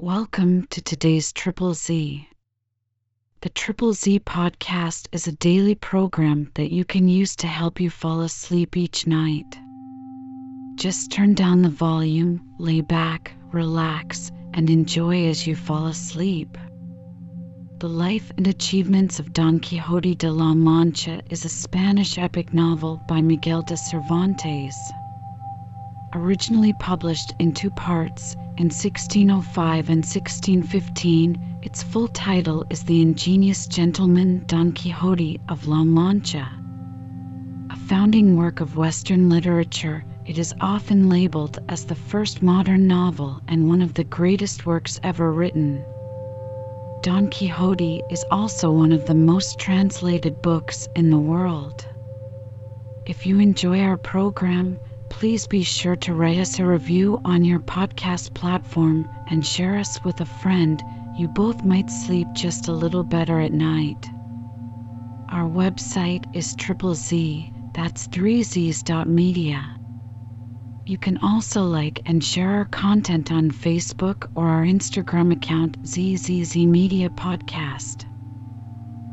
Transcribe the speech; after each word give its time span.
Welcome 0.00 0.68
to 0.68 0.80
today's 0.80 1.32
Triple 1.32 1.74
Z. 1.74 2.28
The 3.40 3.48
Triple 3.48 3.94
Z 3.94 4.20
podcast 4.20 5.08
is 5.10 5.26
a 5.26 5.32
daily 5.32 5.74
program 5.74 6.52
that 6.54 6.70
you 6.70 6.84
can 6.84 7.08
use 7.08 7.34
to 7.34 7.48
help 7.48 7.80
you 7.80 7.90
fall 7.90 8.20
asleep 8.20 8.76
each 8.76 9.08
night. 9.08 9.58
Just 10.76 11.10
turn 11.10 11.34
down 11.34 11.62
the 11.62 11.68
volume, 11.68 12.40
lay 12.60 12.80
back, 12.80 13.32
relax, 13.52 14.30
and 14.54 14.70
enjoy 14.70 15.26
as 15.26 15.48
you 15.48 15.56
fall 15.56 15.88
asleep. 15.88 16.56
The 17.80 17.88
Life 17.88 18.30
and 18.36 18.46
Achievements 18.46 19.18
of 19.18 19.32
Don 19.32 19.58
Quixote 19.58 20.14
de 20.14 20.30
la 20.30 20.54
Mancha 20.54 21.22
is 21.28 21.44
a 21.44 21.48
Spanish 21.48 22.18
epic 22.18 22.54
novel 22.54 23.02
by 23.08 23.20
Miguel 23.20 23.62
de 23.62 23.76
Cervantes. 23.76 24.76
Originally 26.14 26.72
published 26.72 27.34
in 27.38 27.52
two 27.52 27.68
parts 27.68 28.32
in 28.56 28.70
1605 28.70 29.90
and 29.90 29.98
1615, 29.98 31.58
its 31.60 31.82
full 31.82 32.08
title 32.08 32.64
is 32.70 32.82
The 32.82 33.02
Ingenious 33.02 33.66
Gentleman 33.66 34.42
Don 34.46 34.72
Quixote 34.72 35.38
of 35.50 35.68
La 35.68 35.84
Mancha. 35.84 36.48
A 37.68 37.76
founding 37.76 38.38
work 38.38 38.60
of 38.60 38.78
Western 38.78 39.28
literature, 39.28 40.02
it 40.24 40.38
is 40.38 40.54
often 40.62 41.10
labeled 41.10 41.58
as 41.68 41.84
the 41.84 41.94
first 41.94 42.42
modern 42.42 42.86
novel 42.86 43.42
and 43.46 43.68
one 43.68 43.82
of 43.82 43.92
the 43.92 44.04
greatest 44.04 44.64
works 44.64 44.98
ever 45.02 45.30
written. 45.30 45.84
Don 47.02 47.28
Quixote 47.28 48.02
is 48.10 48.24
also 48.30 48.72
one 48.72 48.92
of 48.92 49.06
the 49.06 49.14
most 49.14 49.58
translated 49.58 50.40
books 50.40 50.88
in 50.96 51.10
the 51.10 51.18
world. 51.18 51.86
If 53.04 53.26
you 53.26 53.40
enjoy 53.40 53.80
our 53.80 53.98
program, 53.98 54.78
please 55.10 55.46
be 55.46 55.62
sure 55.62 55.96
to 55.96 56.14
write 56.14 56.38
us 56.38 56.58
a 56.58 56.64
review 56.64 57.20
on 57.24 57.44
your 57.44 57.60
podcast 57.60 58.34
platform 58.34 59.06
and 59.28 59.44
share 59.44 59.76
us 59.76 60.02
with 60.04 60.20
a 60.20 60.26
friend. 60.26 60.82
You 61.16 61.28
both 61.28 61.64
might 61.64 61.90
sleep 61.90 62.28
just 62.34 62.68
a 62.68 62.72
little 62.72 63.04
better 63.04 63.40
at 63.40 63.52
night. 63.52 64.08
Our 65.30 65.48
website 65.48 66.24
is 66.34 66.54
triple 66.54 66.94
Z, 66.94 67.52
that's 67.74 68.06
three 68.06 68.42
Z's 68.42 68.82
dot 68.82 69.08
media. 69.08 69.68
You 70.86 70.96
can 70.96 71.18
also 71.18 71.64
like 71.64 72.00
and 72.06 72.24
share 72.24 72.48
our 72.50 72.64
content 72.64 73.30
on 73.30 73.50
Facebook 73.50 74.26
or 74.34 74.48
our 74.48 74.64
Instagram 74.64 75.32
account 75.32 75.76
ZZZ 75.86 76.56
Media 76.56 77.10
Podcast. 77.10 78.06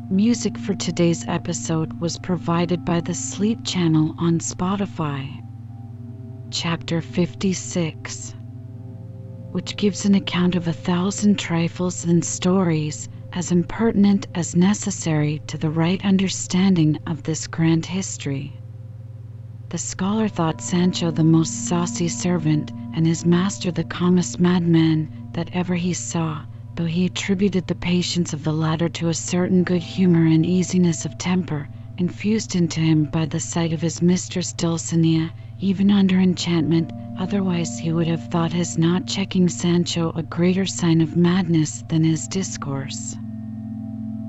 Music 0.08 0.56
for 0.56 0.72
today's 0.72 1.24
episode 1.28 1.92
was 2.00 2.16
provided 2.16 2.84
by 2.84 3.00
the 3.02 3.12
Sleep 3.12 3.66
Channel 3.66 4.14
on 4.18 4.38
Spotify. 4.38 5.45
Chapter 6.52 7.02
56, 7.02 8.32
which 9.50 9.76
gives 9.76 10.04
an 10.04 10.14
account 10.14 10.54
of 10.54 10.68
a 10.68 10.72
thousand 10.72 11.40
trifles 11.40 12.04
and 12.04 12.24
stories 12.24 13.08
as 13.32 13.50
impertinent 13.50 14.28
as 14.32 14.54
necessary 14.54 15.42
to 15.48 15.58
the 15.58 15.70
right 15.70 16.00
understanding 16.04 17.00
of 17.04 17.24
this 17.24 17.48
grand 17.48 17.86
history. 17.86 18.62
The 19.70 19.78
scholar 19.78 20.28
thought 20.28 20.60
Sancho 20.60 21.10
the 21.10 21.24
most 21.24 21.66
saucy 21.66 22.06
servant 22.06 22.70
and 22.94 23.08
his 23.08 23.24
master 23.26 23.72
the 23.72 23.82
calmest 23.82 24.38
madman 24.38 25.10
that 25.32 25.50
ever 25.52 25.74
he 25.74 25.92
saw, 25.94 26.44
though 26.76 26.84
he 26.86 27.06
attributed 27.06 27.66
the 27.66 27.74
patience 27.74 28.32
of 28.32 28.44
the 28.44 28.52
latter 28.52 28.88
to 28.90 29.08
a 29.08 29.14
certain 29.14 29.64
good 29.64 29.82
humor 29.82 30.24
and 30.26 30.46
easiness 30.46 31.04
of 31.04 31.18
temper 31.18 31.68
infused 31.98 32.54
into 32.54 32.78
him 32.78 33.06
by 33.06 33.26
the 33.26 33.40
sight 33.40 33.72
of 33.72 33.80
his 33.82 34.00
mistress 34.00 34.52
Dulcinea 34.52 35.32
even 35.58 35.90
under 35.90 36.18
enchantment, 36.18 36.92
otherwise 37.18 37.78
he 37.78 37.92
would 37.92 38.06
have 38.06 38.28
thought 38.28 38.52
his 38.52 38.76
not 38.76 39.06
checking 39.06 39.48
Sancho 39.48 40.12
a 40.14 40.22
greater 40.22 40.66
sign 40.66 41.00
of 41.00 41.16
madness 41.16 41.82
than 41.88 42.04
his 42.04 42.28
discourse. 42.28 43.16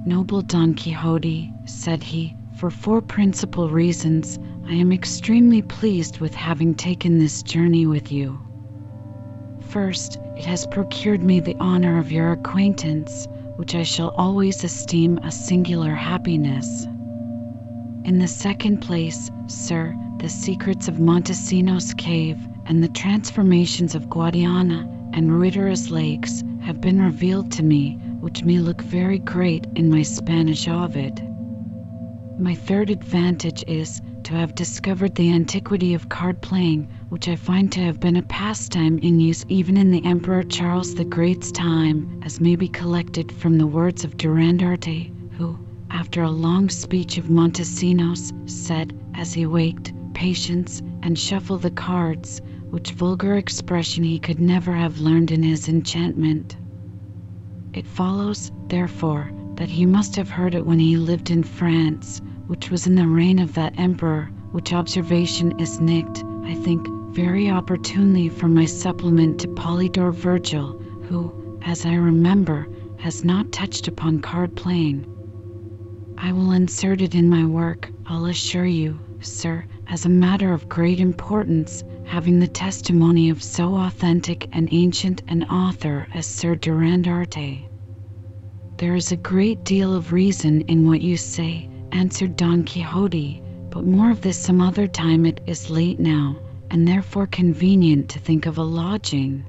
Noble 0.06 0.42
Don 0.42 0.74
Quixote, 0.74 1.54
said 1.66 2.02
he, 2.02 2.36
for 2.54 2.72
four 2.72 3.02
principal 3.02 3.70
reasons, 3.70 4.40
I 4.68 4.74
am 4.74 4.92
extremely 4.94 5.62
pleased 5.62 6.20
with 6.20 6.34
having 6.34 6.76
taken 6.76 7.20
this 7.20 7.44
journey 7.44 7.86
with 7.86 8.12
you. 8.12 8.40
First, 9.70 10.18
it 10.38 10.46
has 10.46 10.66
procured 10.68 11.22
me 11.22 11.42
the 11.42 11.58
honor 11.60 12.00
of 12.00 12.12
your 12.12 12.32
acquaintance, 12.32 13.28
which 13.58 13.76
I 13.76 13.84
shall 13.84 14.10
always 14.18 14.64
esteem 14.64 15.18
a 15.18 15.32
singular 15.32 15.94
happiness. 15.94 16.86
In 18.06 18.20
the 18.20 18.28
second 18.28 18.78
place, 18.78 19.30
sir, 19.48 19.94
the 20.20 20.30
secrets 20.30 20.88
of 20.88 20.96
Montesinos 20.96 21.96
Cave 21.96 22.40
and 22.66 22.84
the 22.84 22.90
transformations 22.90 23.94
of 23.94 24.10
Guadiana 24.10 24.90
and 25.14 25.32
Ruidera's 25.32 25.92
lakes 25.92 26.44
have 26.62 26.82
been 26.82 27.00
revealed 27.00 27.52
to 27.52 27.64
me, 27.64 28.00
which 28.20 28.44
may 28.44 28.58
look 28.58 28.82
very 28.82 29.20
great 29.20 29.68
in 29.76 29.92
my 29.92 30.02
Spanish 30.02 30.68
Ovid. 30.68 31.22
My 32.40 32.56
third 32.56 32.90
advantage 32.90 33.64
is 33.68 34.02
to 34.24 34.34
have 34.34 34.56
discovered 34.56 35.16
the 35.16 35.32
antiquity 35.32 35.94
of 35.94 36.10
card 36.10 36.42
playing, 36.42 36.90
which 37.10 37.30
I 37.30 37.36
find 37.36 37.72
to 37.74 37.80
have 37.82 38.00
been 38.00 38.16
a 38.18 38.24
pastime 38.24 38.98
in 39.00 39.20
use 39.20 39.46
even 39.48 39.78
in 39.78 39.92
the 39.92 40.04
Emperor 40.04 40.44
Charles 40.44 40.96
the 40.96 41.06
Great's 41.06 41.52
time, 41.52 42.22
as 42.26 42.42
may 42.42 42.56
be 42.56 42.68
collected 42.68 43.32
from 43.32 43.58
the 43.60 43.68
words 43.68 44.04
of 44.04 44.18
Durandarte, 44.18 45.12
who, 45.38 45.58
after 45.92 46.24
a 46.24 46.32
long 46.32 46.70
speech 46.70 47.18
of 47.18 47.30
Montesinos, 47.30 48.34
said, 48.50 49.00
as 49.16 49.34
he 49.34 49.46
waked, 49.46 49.94
patience, 50.18 50.82
and 51.04 51.18
shuffle 51.18 51.60
the 51.60 51.70
cards, 51.70 52.42
which 52.72 52.94
vulgar 52.94 53.36
expression 53.36 54.04
he 54.04 54.18
could 54.18 54.40
never 54.40 54.74
have 54.74 55.00
learned 55.00 55.30
in 55.30 55.44
his 55.44 55.70
enchantment. 55.70 56.58
It 57.74 57.86
follows, 57.86 58.52
therefore, 58.68 59.32
that 59.58 59.70
he 59.70 59.86
must 59.86 60.16
have 60.16 60.28
heard 60.28 60.56
it 60.56 60.66
when 60.66 60.80
he 60.80 60.98
lived 60.98 61.30
in 61.30 61.44
France, 61.44 62.20
which 62.48 62.72
was 62.72 62.88
in 62.88 62.96
the 62.96 63.08
reign 63.08 63.38
of 63.38 63.54
that 63.54 63.78
emperor, 63.78 64.32
which 64.52 64.74
observation 64.74 65.60
is 65.60 65.80
nicked, 65.80 66.24
I 66.46 66.56
think, 66.56 66.88
very 67.14 67.52
opportunely 67.52 68.28
from 68.28 68.56
my 68.56 68.66
supplement 68.66 69.40
to 69.42 69.48
Polydore 69.50 70.14
Virgil, 70.14 70.80
who, 71.04 71.60
as 71.62 71.86
I 71.86 71.94
remember, 71.94 72.68
has 72.98 73.24
not 73.24 73.52
touched 73.52 73.88
upon 73.88 74.22
card 74.22 74.56
playing. 74.56 75.06
I 76.18 76.32
will 76.32 76.54
insert 76.54 77.02
it 77.02 77.14
in 77.14 77.30
my 77.30 77.46
work, 77.46 77.92
I'll 78.08 78.26
assure 78.26 78.66
you, 78.66 79.00
sir, 79.22 79.66
as 79.90 80.06
a 80.06 80.10
matter 80.10 80.54
of 80.54 80.68
great 80.68 81.00
importance, 81.00 81.84
having 82.04 82.40
the 82.40 82.48
testimony 82.48 83.30
of 83.30 83.42
so 83.42 83.76
authentic 83.76 84.50
and 84.52 84.68
ancient 84.72 85.22
an 85.28 85.44
author 85.46 86.08
as 86.14 86.26
Sir 86.26 86.56
Durandarte. 86.56 87.68
There 88.78 88.96
is 88.96 89.12
a 89.12 89.18
great 89.18 89.64
deal 89.64 89.96
of 89.96 90.12
reason 90.12 90.62
in 90.62 90.88
what 90.88 91.02
you 91.02 91.18
say, 91.18 91.70
answered 91.92 92.36
Don 92.36 92.64
Quixote, 92.64 93.42
but 93.70 93.86
more 93.86 94.12
of 94.12 94.22
this 94.22 94.38
some 94.38 94.62
other 94.62 94.88
time. 94.88 95.26
It 95.26 95.42
is 95.48 95.70
late 95.70 96.00
now, 96.00 96.36
and 96.70 96.88
therefore 96.88 97.28
convenient 97.28 98.10
to 98.10 98.20
think 98.20 98.46
of 98.46 98.58
a 98.58 98.64
lodging. 98.64 99.46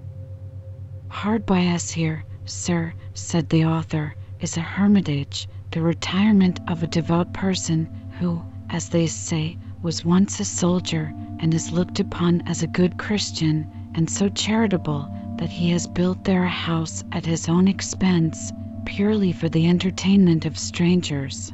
Hard 1.08 1.46
by 1.46 1.66
us 1.66 1.90
here, 1.90 2.24
sir, 2.44 2.92
said 3.12 3.48
the 3.48 3.64
author, 3.64 4.14
is 4.40 4.56
a 4.56 4.60
hermitage, 4.60 5.48
the 5.72 5.82
retirement 5.82 6.60
of 6.68 6.82
a 6.82 6.86
devout 6.86 7.32
person 7.32 7.88
who, 8.18 8.40
as 8.70 8.88
they 8.88 9.06
say, 9.06 9.58
was 9.82 10.04
once 10.04 10.40
a 10.40 10.44
soldier 10.44 11.12
and 11.38 11.54
is 11.54 11.70
looked 11.70 12.00
upon 12.00 12.42
as 12.46 12.62
a 12.62 12.66
good 12.66 12.98
Christian 12.98 13.66
and 13.94 14.10
so 14.10 14.28
charitable 14.28 15.08
that 15.38 15.48
he 15.48 15.70
has 15.70 15.86
built 15.86 16.24
there 16.24 16.44
a 16.44 16.48
house 16.48 17.04
at 17.12 17.24
his 17.24 17.48
own 17.48 17.68
expense 17.68 18.52
purely 18.84 19.30
for 19.30 19.48
the 19.48 19.68
entertainment 19.68 20.44
of 20.46 20.58
strangers. 20.58 21.52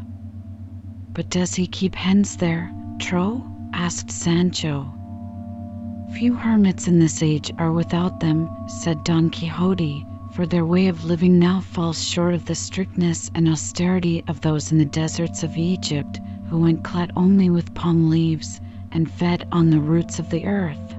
But 1.12 1.29
does 1.31 1.55
he 1.55 1.67
keep 1.67 1.95
hens 1.95 2.37
there, 2.37 2.73
Tro? 2.99 3.45
asked 3.75 4.11
Sancho. 4.11 4.93
Few 6.15 6.35
hermits 6.35 6.89
in 6.89 6.99
this 6.99 7.23
age 7.23 7.53
are 7.59 7.73
without 7.73 8.21
them, 8.21 8.49
said 8.69 9.05
Don 9.05 9.31
Quixote, 9.31 10.06
for 10.33 10.47
their 10.47 10.65
way 10.65 10.87
of 10.87 11.05
living 11.05 11.39
now 11.39 11.61
falls 11.61 12.03
short 12.03 12.35
of 12.35 12.47
the 12.47 12.55
strictness 12.55 13.31
and 13.35 13.49
austerity 13.49 14.25
of 14.29 14.41
those 14.41 14.73
in 14.73 14.79
the 14.79 14.85
deserts 14.85 15.43
of 15.43 15.56
Egypt 15.56 16.20
who 16.55 16.61
went 16.61 16.85
clad 16.85 17.11
only 17.17 17.51
with 17.51 17.75
palm 17.75 18.09
leaves 18.09 18.61
and 18.93 19.11
fed 19.11 19.45
on 19.51 19.71
the 19.71 19.81
roots 19.81 20.21
of 20.21 20.31
the 20.31 20.47
earth. 20.47 20.95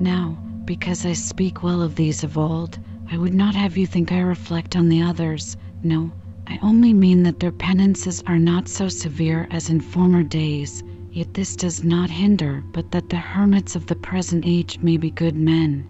Now, 0.00 0.36
because 0.64 1.06
I 1.06 1.12
speak 1.12 1.62
well 1.62 1.80
of 1.80 1.94
these 1.94 2.24
of 2.24 2.36
old, 2.36 2.76
I 3.08 3.18
would 3.18 3.34
not 3.34 3.54
have 3.54 3.76
you 3.76 3.86
think 3.86 4.10
I 4.10 4.18
reflect 4.18 4.74
on 4.74 4.88
the 4.88 5.00
others. 5.00 5.56
No, 5.84 6.10
I 6.48 6.58
only 6.60 6.92
mean 6.92 7.22
that 7.22 7.38
their 7.38 7.52
penances 7.52 8.20
are 8.26 8.40
not 8.40 8.66
so 8.66 8.88
severe 8.88 9.46
as 9.52 9.70
in 9.70 9.80
former 9.80 10.24
days, 10.24 10.82
yet 11.12 11.34
this 11.34 11.54
does 11.54 11.84
not 11.84 12.10
hinder 12.10 12.64
but 12.72 12.90
that 12.90 13.10
the 13.10 13.18
hermits 13.18 13.76
of 13.76 13.86
the 13.86 13.94
present 13.94 14.42
age 14.44 14.76
may 14.82 14.96
be 14.96 15.12
good 15.12 15.36
men. 15.36 15.88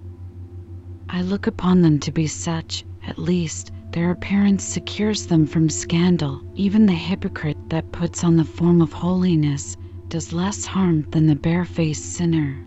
I 1.09 1.23
look 1.23 1.47
upon 1.47 1.81
them 1.81 1.99
to 2.01 2.13
be 2.13 2.27
such, 2.27 2.85
at 3.07 3.19
least, 3.19 3.73
their 3.93 4.11
appearance 4.11 4.65
secures 4.65 5.27
them 5.27 5.47
from 5.47 5.69
scandal. 5.69 6.43
Even 6.57 6.87
the 6.87 6.93
hypocrite 6.93 7.59
that 7.69 7.93
puts 7.93 8.25
on 8.25 8.37
the 8.37 8.45
form 8.45 8.81
of 8.81 8.93
holiness 8.93 9.77
does 10.09 10.33
less 10.33 10.65
harm 10.65 11.07
than 11.11 11.27
the 11.27 11.37
barefaced 11.37 12.05
sinner. 12.05 12.59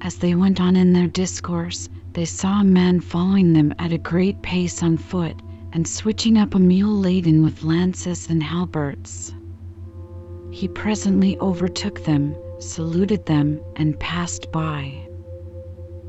As 0.00 0.16
they 0.16 0.34
went 0.34 0.60
on 0.60 0.76
in 0.76 0.92
their 0.92 1.06
discourse, 1.06 1.88
they 2.14 2.24
saw 2.24 2.60
a 2.60 2.64
man 2.64 3.00
following 3.00 3.52
them 3.52 3.74
at 3.78 3.92
a 3.92 3.98
great 3.98 4.40
pace 4.42 4.82
on 4.82 4.96
foot 4.96 5.40
and 5.72 5.86
switching 5.86 6.38
up 6.38 6.54
a 6.54 6.58
mule 6.58 6.96
laden 6.96 7.42
with 7.42 7.62
lances 7.62 8.30
and 8.30 8.42
halberts. 8.42 9.34
He 10.50 10.68
presently 10.68 11.38
overtook 11.38 12.04
them, 12.04 12.34
saluted 12.58 13.26
them, 13.26 13.60
and 13.76 13.98
passed 14.00 14.50
by. 14.50 15.06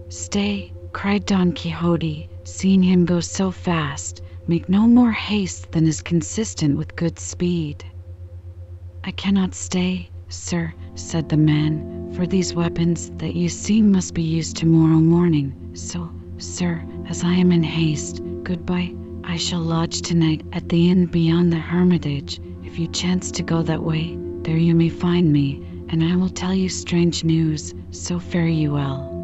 Stay, 0.07 0.73
cried 0.93 1.25
Don 1.25 1.51
Quixote, 1.51 2.29
seeing 2.47 2.81
him 2.81 3.03
go 3.03 3.19
so 3.19 3.51
fast, 3.51 4.21
make 4.47 4.69
no 4.69 4.87
more 4.87 5.11
haste 5.11 5.69
than 5.73 5.85
is 5.85 6.01
consistent 6.01 6.77
with 6.77 6.95
good 6.95 7.19
speed. 7.19 7.83
I 9.03 9.11
cannot 9.11 9.53
stay, 9.53 10.09
sir, 10.29 10.73
said 10.95 11.27
the 11.27 11.35
man, 11.35 12.13
for 12.13 12.25
these 12.25 12.53
weapons 12.53 13.11
that 13.17 13.35
you 13.35 13.49
see 13.49 13.81
must 13.81 14.13
be 14.13 14.23
used 14.23 14.55
tomorrow 14.55 14.97
morning. 14.97 15.71
So, 15.73 16.09
sir, 16.37 16.81
as 17.09 17.21
I 17.23 17.33
am 17.33 17.51
in 17.51 17.63
haste, 17.63 18.21
goodbye. 18.43 18.93
I 19.25 19.35
shall 19.35 19.59
lodge 19.59 20.01
tonight 20.01 20.45
at 20.53 20.69
the 20.69 20.89
inn 20.89 21.07
beyond 21.07 21.51
the 21.51 21.57
hermitage. 21.57 22.39
If 22.63 22.79
you 22.79 22.87
chance 22.87 23.29
to 23.31 23.43
go 23.43 23.61
that 23.63 23.83
way, 23.83 24.17
there 24.43 24.57
you 24.57 24.73
may 24.73 24.89
find 24.89 25.33
me, 25.33 25.61
and 25.89 26.01
I 26.01 26.15
will 26.15 26.29
tell 26.29 26.53
you 26.53 26.69
strange 26.69 27.25
news. 27.25 27.73
So 27.91 28.19
fare 28.19 28.47
you 28.47 28.71
well. 28.71 29.16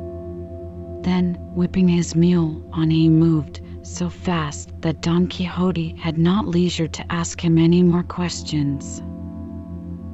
Then, 1.03 1.35
whipping 1.53 1.89
his 1.89 2.15
mule, 2.15 2.63
on 2.71 2.89
he 2.89 3.09
moved, 3.09 3.59
so 3.81 4.09
fast 4.09 4.71
that 4.81 5.01
Don 5.01 5.27
Quixote 5.27 5.95
had 5.99 6.17
not 6.17 6.47
leisure 6.47 6.87
to 6.87 7.11
ask 7.11 7.43
him 7.43 7.57
any 7.57 7.83
more 7.83 8.03
questions. 8.03 9.01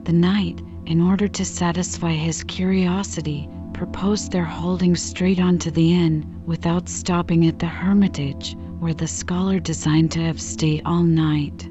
The 0.06 0.14
knight, 0.14 0.62
in 0.88 1.00
order 1.00 1.28
to 1.28 1.46
satisfy 1.46 2.14
his 2.14 2.44
curiosity, 2.44 3.48
proposed 3.74 4.32
their 4.32 4.46
holding 4.46 4.96
straight 4.96 5.40
on 5.40 5.60
to 5.60 5.70
the 5.70 5.94
inn 5.94 6.26
without 6.48 6.90
stopping 6.90 7.46
at 7.46 7.60
the 7.60 7.68
hermitage, 7.68 8.58
where 8.80 8.96
the 8.96 9.08
scholar 9.08 9.60
designed 9.60 10.12
to 10.14 10.22
have 10.22 10.42
stayed 10.42 10.82
all 10.86 11.04
night. 11.04 11.70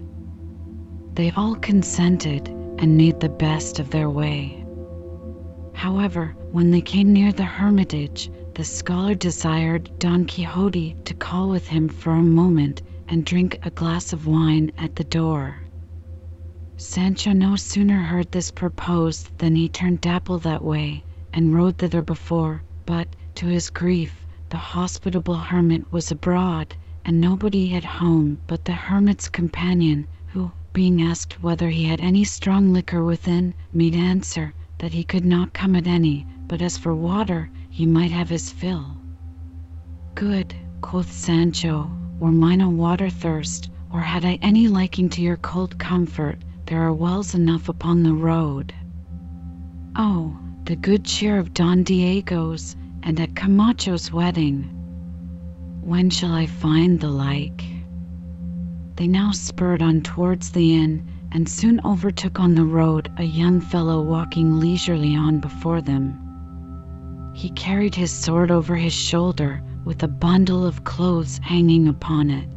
They 1.15 1.33
all 1.33 1.57
consented 1.57 2.47
and 2.79 2.97
made 2.97 3.19
the 3.19 3.29
best 3.29 3.81
of 3.81 3.91
their 3.91 4.09
way. 4.09 4.65
However, 5.75 6.37
when 6.53 6.71
they 6.71 6.81
came 6.81 7.13
near 7.13 7.33
the 7.33 7.45
hermitage, 7.45 8.31
the 8.59 8.65
scholar 8.65 9.15
desired 9.15 9.89
Don 10.01 10.25
Quixote 10.25 10.97
to 11.05 11.15
call 11.15 11.49
with 11.49 11.69
him 11.69 11.89
for 11.89 12.15
a 12.15 12.23
moment 12.25 12.83
and 13.07 13.25
drink 13.25 13.57
a 13.63 13.71
glass 13.71 14.13
of 14.13 14.27
wine 14.27 14.73
at 14.77 14.97
the 14.97 15.05
door. 15.05 15.59
Sancho 16.77 17.31
no 17.33 17.55
sooner 17.55 18.03
heard 18.03 18.33
this 18.33 18.51
proposed 18.51 19.31
than 19.39 19.55
he 19.55 19.69
turned 19.69 20.01
Dapple 20.01 20.41
that 20.41 20.65
way 20.65 21.05
and 21.33 21.55
rode 21.55 21.79
thither 21.79 22.03
before, 22.03 22.65
but, 22.85 23.07
to 23.37 23.47
his 23.47 23.71
grief, 23.71 24.27
the 24.51 24.57
hospitable 24.57 25.37
hermit 25.37 25.93
was 25.93 26.11
abroad, 26.11 26.75
and 27.05 27.21
nobody 27.21 27.73
at 27.77 27.85
home 27.85 28.39
but 28.49 28.65
the 28.65 28.73
hermit's 28.73 29.29
companion, 29.29 30.05
who, 30.27 30.51
being 30.73 31.01
asked 31.01 31.41
whether 31.41 31.69
he 31.69 31.85
had 31.85 32.01
any 32.01 32.25
strong 32.25 32.73
liquor 32.73 33.05
within, 33.05 33.55
made 33.73 33.95
answer 33.95 34.53
that 34.79 34.95
he 34.95 35.05
could 35.05 35.25
not 35.25 35.53
come 35.53 35.77
at 35.77 35.87
any, 35.87 36.27
but 36.49 36.61
as 36.61 36.77
for 36.77 36.93
water, 36.93 37.49
he 37.69 37.87
might 37.87 38.11
have 38.11 38.29
his 38.29 38.51
fill. 38.51 38.97
Good, 40.15 40.55
quoth 40.81 41.13
Sancho, 41.13 41.91
were 42.19 42.33
mine 42.33 42.61
a 42.61 42.69
water 42.69 43.11
thirst, 43.11 43.71
or 43.93 44.01
had 44.01 44.25
I 44.25 44.39
any 44.43 44.69
liking 44.69 45.09
to 45.11 45.23
your 45.23 45.37
cold 45.37 45.79
comfort, 45.79 46.39
there 46.67 46.83
are 46.83 46.93
wells 46.93 47.35
enough 47.35 47.69
upon 47.69 48.03
the 48.03 48.15
road. 48.15 48.75
Oh, 49.97 50.37
the 50.65 50.77
good 50.77 51.05
cheer 51.05 51.39
of 51.39 51.55
Don 51.55 51.83
Diego's 51.83 52.77
and 53.03 53.19
at 53.21 53.35
Camacho's 53.35 54.13
wedding. 54.13 54.65
When 55.81 56.11
shall 56.11 56.33
I 56.33 56.47
find 56.47 57.01
the 57.01 57.09
like? 57.09 57.65
They 58.97 59.07
now 59.07 59.31
spurred 59.31 59.81
on 59.81 60.03
towards 60.03 60.51
the 60.51 60.75
inn, 60.75 61.09
and 61.33 61.49
soon 61.49 61.81
overtook 61.85 62.41
on 62.41 62.55
the 62.55 62.65
road 62.65 63.11
a 63.17 63.25
young 63.25 63.61
fellow 63.61 64.03
walking 64.03 64.59
leisurely 64.59 65.15
on 65.15 65.39
before 65.39 65.81
them. 65.81 66.28
He 67.39 67.51
carried 67.51 67.95
his 67.95 68.11
sword 68.11 68.51
over 68.51 68.75
his 68.75 68.93
shoulder, 68.93 69.63
with 69.85 70.03
a 70.03 70.09
bundle 70.09 70.67
of 70.67 70.83
clothes 70.83 71.39
hanging 71.39 71.87
upon 71.87 72.31
it. 72.31 72.49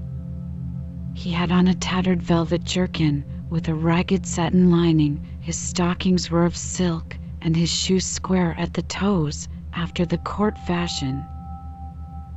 He 1.14 1.30
had 1.30 1.52
on 1.52 1.68
a 1.68 1.76
tattered 1.76 2.24
velvet 2.24 2.64
jerkin, 2.64 3.24
with 3.48 3.68
a 3.68 3.76
ragged 3.76 4.26
satin 4.26 4.72
lining, 4.72 5.24
his 5.40 5.56
stockings 5.56 6.32
were 6.32 6.46
of 6.46 6.58
silk, 6.58 7.16
and 7.44 7.56
his 7.56 7.70
shoes 7.70 8.06
square 8.06 8.56
at 8.58 8.74
the 8.74 8.82
toes, 8.82 9.48
after 9.72 10.04
the 10.04 10.18
court 10.18 10.58
fashion. 10.58 11.24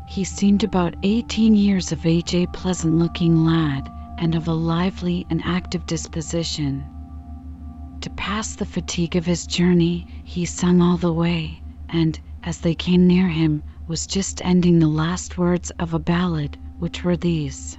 He 0.06 0.22
seemed 0.22 0.64
about 0.64 0.96
eighteen 1.02 1.56
years 1.56 1.92
of 1.92 2.04
age, 2.04 2.34
a 2.34 2.46
pleasant 2.48 2.98
looking 2.98 3.46
lad, 3.46 3.90
and 4.18 4.34
of 4.34 4.48
a 4.48 4.52
lively 4.52 5.26
and 5.30 5.40
active 5.46 5.86
disposition. 5.86 6.84
To 8.02 8.10
pass 8.10 8.54
the 8.54 8.66
fatigue 8.66 9.16
of 9.16 9.24
his 9.24 9.46
journey, 9.46 10.06
he 10.24 10.44
sung 10.44 10.82
all 10.82 10.98
the 10.98 11.10
way, 11.12 11.62
and, 11.88 12.20
as 12.44 12.58
they 12.58 12.74
came 12.74 13.06
near 13.06 13.28
him, 13.28 13.62
was 13.86 14.06
just 14.06 14.44
ending 14.44 14.78
the 14.78 14.88
last 14.88 15.38
words 15.38 15.70
of 15.78 15.94
a 15.94 15.98
ballad, 15.98 16.56
which 16.78 17.02
were 17.02 17.16
these 17.16 17.78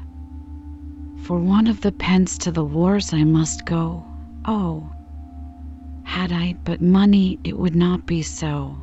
For 1.23 1.39
one 1.39 1.67
of 1.67 1.81
the 1.81 1.91
pence 1.91 2.37
to 2.39 2.51
the 2.51 2.63
wars 2.63 3.13
I 3.13 3.23
must 3.23 3.65
go. 3.65 4.03
Oh, 4.45 4.91
had 6.03 6.31
I 6.31 6.55
but 6.63 6.81
money, 6.81 7.39
it 7.43 7.57
would 7.57 7.75
not 7.75 8.05
be 8.05 8.21
so. 8.21 8.77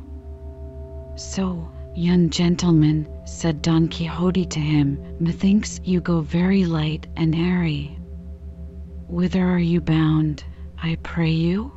So, 1.15 1.71
young 1.95 2.29
gentleman, 2.29 3.07
said 3.25 3.61
Don 3.61 3.87
Quixote 3.87 4.45
to 4.45 4.59
him, 4.59 4.97
methinks 5.19 5.79
you 5.83 6.01
go 6.01 6.21
very 6.21 6.65
light 6.65 7.07
and 7.15 7.35
airy. 7.35 7.97
Whither 9.07 9.45
are 9.45 9.59
you 9.59 9.79
bound, 9.79 10.43
I 10.81 10.95
pray 11.03 11.31
you? 11.31 11.71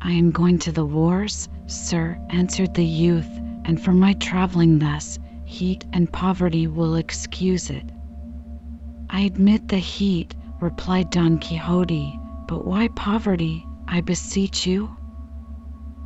I 0.00 0.12
am 0.12 0.30
going 0.30 0.58
to 0.60 0.72
the 0.72 0.84
wars, 0.84 1.48
sir, 1.70 2.18
answered 2.30 2.74
the 2.74 2.84
youth, 2.84 3.28
and 3.64 3.80
for 3.80 3.92
my 3.92 4.12
travelling 4.14 4.78
thus, 4.78 5.18
heat 5.44 5.84
and 5.92 6.12
poverty 6.12 6.66
will 6.66 6.96
excuse 6.96 7.70
it. 7.70 7.84
I 9.08 9.20
admit 9.22 9.68
the 9.68 9.78
heat, 9.78 10.34
replied 10.60 11.10
Don 11.10 11.38
Quixote, 11.38 12.18
but 12.46 12.66
why 12.66 12.88
poverty, 12.88 13.64
I 13.88 14.00
beseech 14.00 14.66
you? 14.66 14.96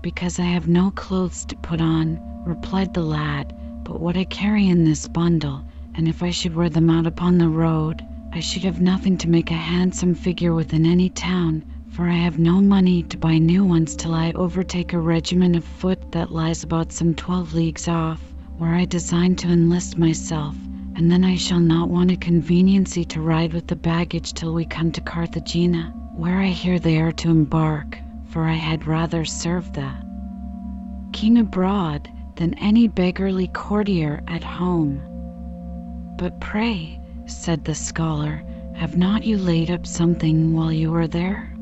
Because 0.03 0.39
I 0.39 0.45
have 0.45 0.69
no 0.69 0.91
clothes 0.91 1.45
to 1.47 1.57
put 1.57 1.81
on, 1.81 2.21
replied 2.47 2.95
the 2.95 3.03
lad, 3.03 3.55
but 3.85 4.01
what 4.01 4.17
I 4.17 4.25
carry 4.25 4.69
in 4.69 4.85
this 4.85 5.09
bundle, 5.09 5.65
and 5.95 6.09
if 6.09 6.23
I 6.23 6.31
should 6.31 6.55
wear 6.55 6.69
them 6.69 6.91
out 6.91 7.07
upon 7.07 7.39
the 7.39 7.49
road, 7.49 8.03
I 8.33 8.41
should 8.41 8.65
have 8.65 8.81
nothing 8.81 9.17
to 9.19 9.29
make 9.29 9.51
a 9.51 9.55
handsome 9.55 10.15
figure 10.15 10.55
within 10.55 10.87
any 10.87 11.09
town, 11.09 11.65
for 11.95 12.09
I 12.09 12.17
have 12.17 12.41
no 12.41 12.61
money 12.61 13.05
to 13.05 13.17
buy 13.17 13.39
new 13.39 13.65
ones 13.65 13.95
till 13.95 14.15
I 14.15 14.33
overtake 14.33 14.93
a 14.93 14.99
regiment 14.99 15.55
of 15.55 15.65
foot 15.65 16.11
that 16.11 16.33
lies 16.33 16.65
about 16.65 16.91
some 16.91 17.15
twelve 17.15 17.55
leagues 17.55 17.87
off, 17.87 18.21
where 18.59 18.75
I 18.75 18.85
design 18.85 19.37
to 19.37 19.49
enlist 19.49 19.97
myself, 19.97 20.57
and 20.97 21.09
then 21.09 21.23
I 21.23 21.37
shall 21.37 21.61
not 21.61 21.89
want 21.89 22.11
a 22.11 22.17
conveniency 22.17 23.05
to 23.05 23.21
ride 23.21 23.53
with 23.53 23.69
the 23.69 23.77
baggage 23.77 24.33
till 24.33 24.53
we 24.53 24.65
come 24.65 24.91
to 24.91 25.01
Carthagena, 25.01 25.95
where 26.17 26.41
I 26.41 26.49
hear 26.49 26.81
they 26.81 26.99
are 27.01 27.13
to 27.13 27.31
embark, 27.31 27.97
for 28.29 28.43
I 28.43 28.55
had 28.55 28.89
rather 28.89 29.25
serve 29.25 29.73
the 29.73 29.93
king 31.13 31.39
abroad 31.39 32.11
than 32.35 32.55
any 32.55 32.89
beggarly 32.89 33.47
courtier 33.47 34.21
at 34.27 34.43
home. 34.43 35.01
But 36.19 36.41
pray, 36.41 36.99
said 37.27 37.65
the 37.65 37.77
scholar, 37.77 38.43
have 38.75 38.97
not 38.97 39.23
you 39.23 39.39
laid 39.39 39.71
up 39.71 39.87
something 39.87 40.53
while 40.55 40.73
you 40.73 40.91
were 40.91 41.07
there? 41.07 41.54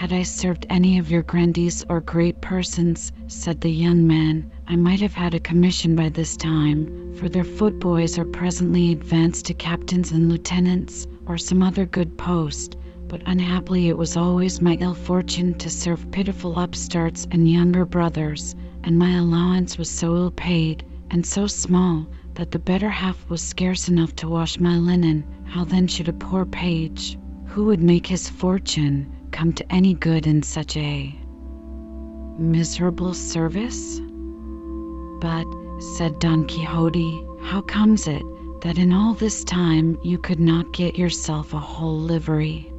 Had 0.00 0.14
I 0.14 0.22
served 0.22 0.64
any 0.70 0.96
of 0.96 1.10
your 1.10 1.20
grandees 1.20 1.84
or 1.90 2.00
great 2.00 2.40
persons, 2.40 3.12
said 3.26 3.60
the 3.60 3.68
young 3.70 4.06
man, 4.06 4.50
I 4.66 4.74
might 4.74 5.00
have 5.02 5.12
had 5.12 5.34
a 5.34 5.40
commission 5.40 5.94
by 5.94 6.08
this 6.08 6.38
time, 6.38 7.12
for 7.16 7.28
their 7.28 7.44
footboys 7.44 8.16
are 8.18 8.24
presently 8.24 8.92
advanced 8.92 9.44
to 9.44 9.52
captains 9.52 10.10
and 10.10 10.30
lieutenants, 10.30 11.06
or 11.26 11.36
some 11.36 11.62
other 11.62 11.84
good 11.84 12.16
post, 12.16 12.78
but 13.08 13.20
unhappily 13.26 13.88
it 13.88 13.98
was 13.98 14.16
always 14.16 14.62
my 14.62 14.78
ill 14.80 14.94
fortune 14.94 15.52
to 15.58 15.68
serve 15.68 16.10
pitiful 16.10 16.58
upstarts 16.58 17.28
and 17.30 17.50
younger 17.50 17.84
brothers, 17.84 18.54
and 18.84 18.98
my 18.98 19.18
allowance 19.18 19.76
was 19.76 19.90
so 19.90 20.16
ill 20.16 20.30
paid 20.30 20.82
and 21.10 21.26
so 21.26 21.46
small 21.46 22.06
that 22.36 22.52
the 22.52 22.58
better 22.58 22.88
half 22.88 23.28
was 23.28 23.42
scarce 23.42 23.86
enough 23.90 24.16
to 24.16 24.30
wash 24.30 24.58
my 24.58 24.78
linen. 24.78 25.24
How 25.44 25.64
then 25.64 25.86
should 25.88 26.08
a 26.08 26.14
poor 26.14 26.46
page, 26.46 27.18
who 27.48 27.66
would 27.66 27.82
make 27.82 28.06
his 28.06 28.30
fortune, 28.30 29.12
come 29.30 29.52
to 29.54 29.72
any 29.72 29.94
good 29.94 30.26
in 30.26 30.42
such 30.42 30.76
a 30.76 31.14
miserable 32.38 33.14
service? 33.14 34.00
But, 35.20 35.46
said 35.96 36.18
Don 36.18 36.46
Quixote, 36.46 37.26
how 37.42 37.62
comes 37.62 38.06
it 38.06 38.22
that 38.62 38.78
in 38.78 38.92
all 38.92 39.14
this 39.14 39.44
time 39.44 39.98
you 40.02 40.18
could 40.18 40.40
not 40.40 40.72
get 40.72 40.98
yourself 40.98 41.54
a 41.54 41.58
whole 41.58 41.98
livery? 41.98 42.72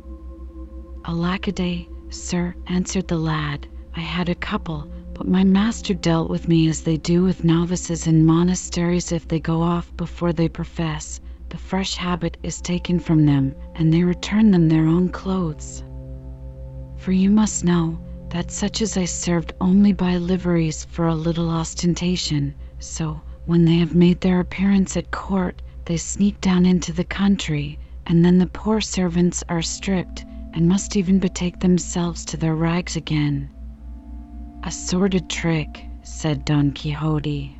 Alackaday, 1.06 1.88
sir, 2.10 2.56
answered 2.68 3.08
the 3.08 3.18
lad, 3.18 3.68
I 3.96 4.02
had 4.02 4.30
a 4.30 4.36
couple, 4.36 4.88
but 5.14 5.28
my 5.28 5.44
master 5.44 5.94
dealt 5.94 6.30
with 6.30 6.48
me 6.48 6.68
as 6.70 6.82
they 6.82 6.98
do 6.98 7.24
with 7.24 7.44
novices 7.44 8.08
in 8.08 8.26
monasteries 8.26 9.12
if 9.12 9.28
they 9.28 9.40
go 9.40 9.62
off 9.62 9.96
before 9.98 10.34
they 10.34 10.48
profess. 10.48 11.20
The 11.50 11.58
fresh 11.58 11.96
habit 11.96 12.38
is 12.44 12.62
taken 12.62 13.00
from 13.00 13.26
them, 13.26 13.54
and 13.76 13.94
they 13.94 14.04
return 14.04 14.52
them 14.52 14.70
their 14.70 14.88
own 14.88 15.10
clothes. 15.10 15.84
For 17.02 17.12
you 17.12 17.32
must 17.32 17.66
know 17.66 17.98
that 18.30 18.52
such 18.52 18.80
as 18.80 18.96
I 18.96 19.06
served 19.06 19.54
only 19.60 19.92
by 19.92 20.18
liveries 20.18 20.86
for 20.86 21.08
a 21.08 21.16
little 21.16 21.50
ostentation, 21.50 22.54
so 22.78 23.22
when 23.48 23.66
they 23.66 23.78
have 23.78 23.96
made 23.96 24.22
their 24.22 24.40
appearance 24.40 24.96
at 24.96 25.10
court, 25.10 25.64
they 25.86 25.98
sneak 25.98 26.40
down 26.42 26.64
into 26.64 26.94
the 26.94 27.04
country, 27.04 27.80
and 28.06 28.24
then 28.24 28.38
the 28.38 28.46
poor 28.46 28.82
servants 28.82 29.44
are 29.50 29.64
stripped 29.64 30.26
and 30.54 30.70
must 30.70 30.96
even 30.96 31.18
betake 31.18 31.60
themselves 31.60 32.24
to 32.26 32.38
their 32.38 32.54
rags 32.56 32.96
again. 32.96 33.50
A 34.62 34.70
sordid 34.70 35.28
trick, 35.28 35.84
said 36.04 36.46
Don 36.46 36.70
Quixote. 36.72 37.58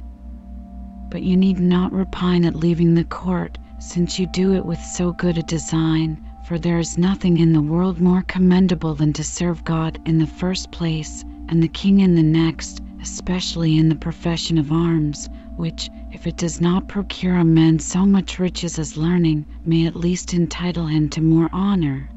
But 1.10 1.24
you 1.24 1.36
need 1.36 1.60
not 1.60 1.92
repine 1.92 2.46
at 2.46 2.56
leaving 2.56 2.94
the 2.94 3.06
court, 3.06 3.58
since 3.80 4.20
you 4.20 4.28
do 4.28 4.54
it 4.54 4.64
with 4.68 4.80
so 4.80 5.14
good 5.14 5.40
a 5.40 5.44
design, 5.44 6.24
for 6.52 6.60
there 6.60 6.80
is 6.80 6.98
nothing 6.98 7.38
in 7.38 7.54
the 7.54 7.62
world 7.62 8.02
more 8.02 8.24
commendable 8.24 8.94
than 8.94 9.14
to 9.14 9.24
serve 9.24 9.64
God 9.64 9.98
in 10.06 10.18
the 10.18 10.28
first 10.28 10.70
place, 10.70 11.24
and 11.48 11.64
the 11.64 11.70
king 11.70 12.02
in 12.02 12.14
the 12.14 12.22
next, 12.22 12.82
especially 13.02 13.78
in 13.78 13.88
the 13.88 13.96
profession 13.96 14.58
of 14.58 14.70
arms, 14.70 15.30
which, 15.56 15.90
if 16.12 16.28
it 16.28 16.36
does 16.36 16.60
not 16.60 16.90
procure 16.90 17.38
a 17.38 17.46
man 17.46 17.80
so 17.80 18.06
much 18.06 18.38
riches 18.38 18.78
as 18.78 18.98
learning, 18.98 19.46
may 19.64 19.86
at 19.86 19.96
least 19.96 20.34
entitle 20.34 20.88
him 20.88 21.08
to 21.08 21.22
more 21.22 21.50
honor. 21.54 22.10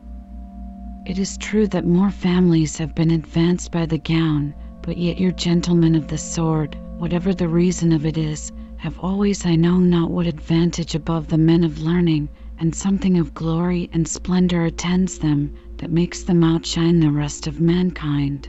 It 1.06 1.20
is 1.20 1.36
true 1.36 1.68
that 1.68 1.86
more 1.86 2.10
families 2.10 2.76
have 2.78 2.92
been 2.92 3.12
advanced 3.12 3.70
by 3.70 3.86
the 3.86 3.98
gown, 3.98 4.52
but 4.82 4.98
yet 4.98 5.20
your 5.20 5.30
gentlemen 5.30 5.94
of 5.94 6.08
the 6.08 6.18
sword, 6.18 6.76
whatever 6.98 7.32
the 7.32 7.46
reason 7.46 7.92
of 7.92 8.04
it 8.04 8.18
is, 8.18 8.50
have 8.78 8.98
always 8.98 9.46
I 9.46 9.54
know 9.54 9.78
not 9.78 10.10
what 10.10 10.26
advantage 10.26 10.96
above 10.96 11.28
the 11.28 11.38
men 11.38 11.62
of 11.62 11.82
learning, 11.82 12.28
and 12.58 12.74
something 12.74 13.18
of 13.18 13.34
glory 13.34 13.90
and 13.92 14.06
splendor 14.06 14.64
attends 14.64 15.18
them 15.18 15.54
that 15.78 15.90
makes 15.90 16.22
them 16.22 16.44
outshine 16.44 17.00
the 17.00 17.10
rest 17.10 17.46
of 17.46 17.60
mankind. 17.60 18.48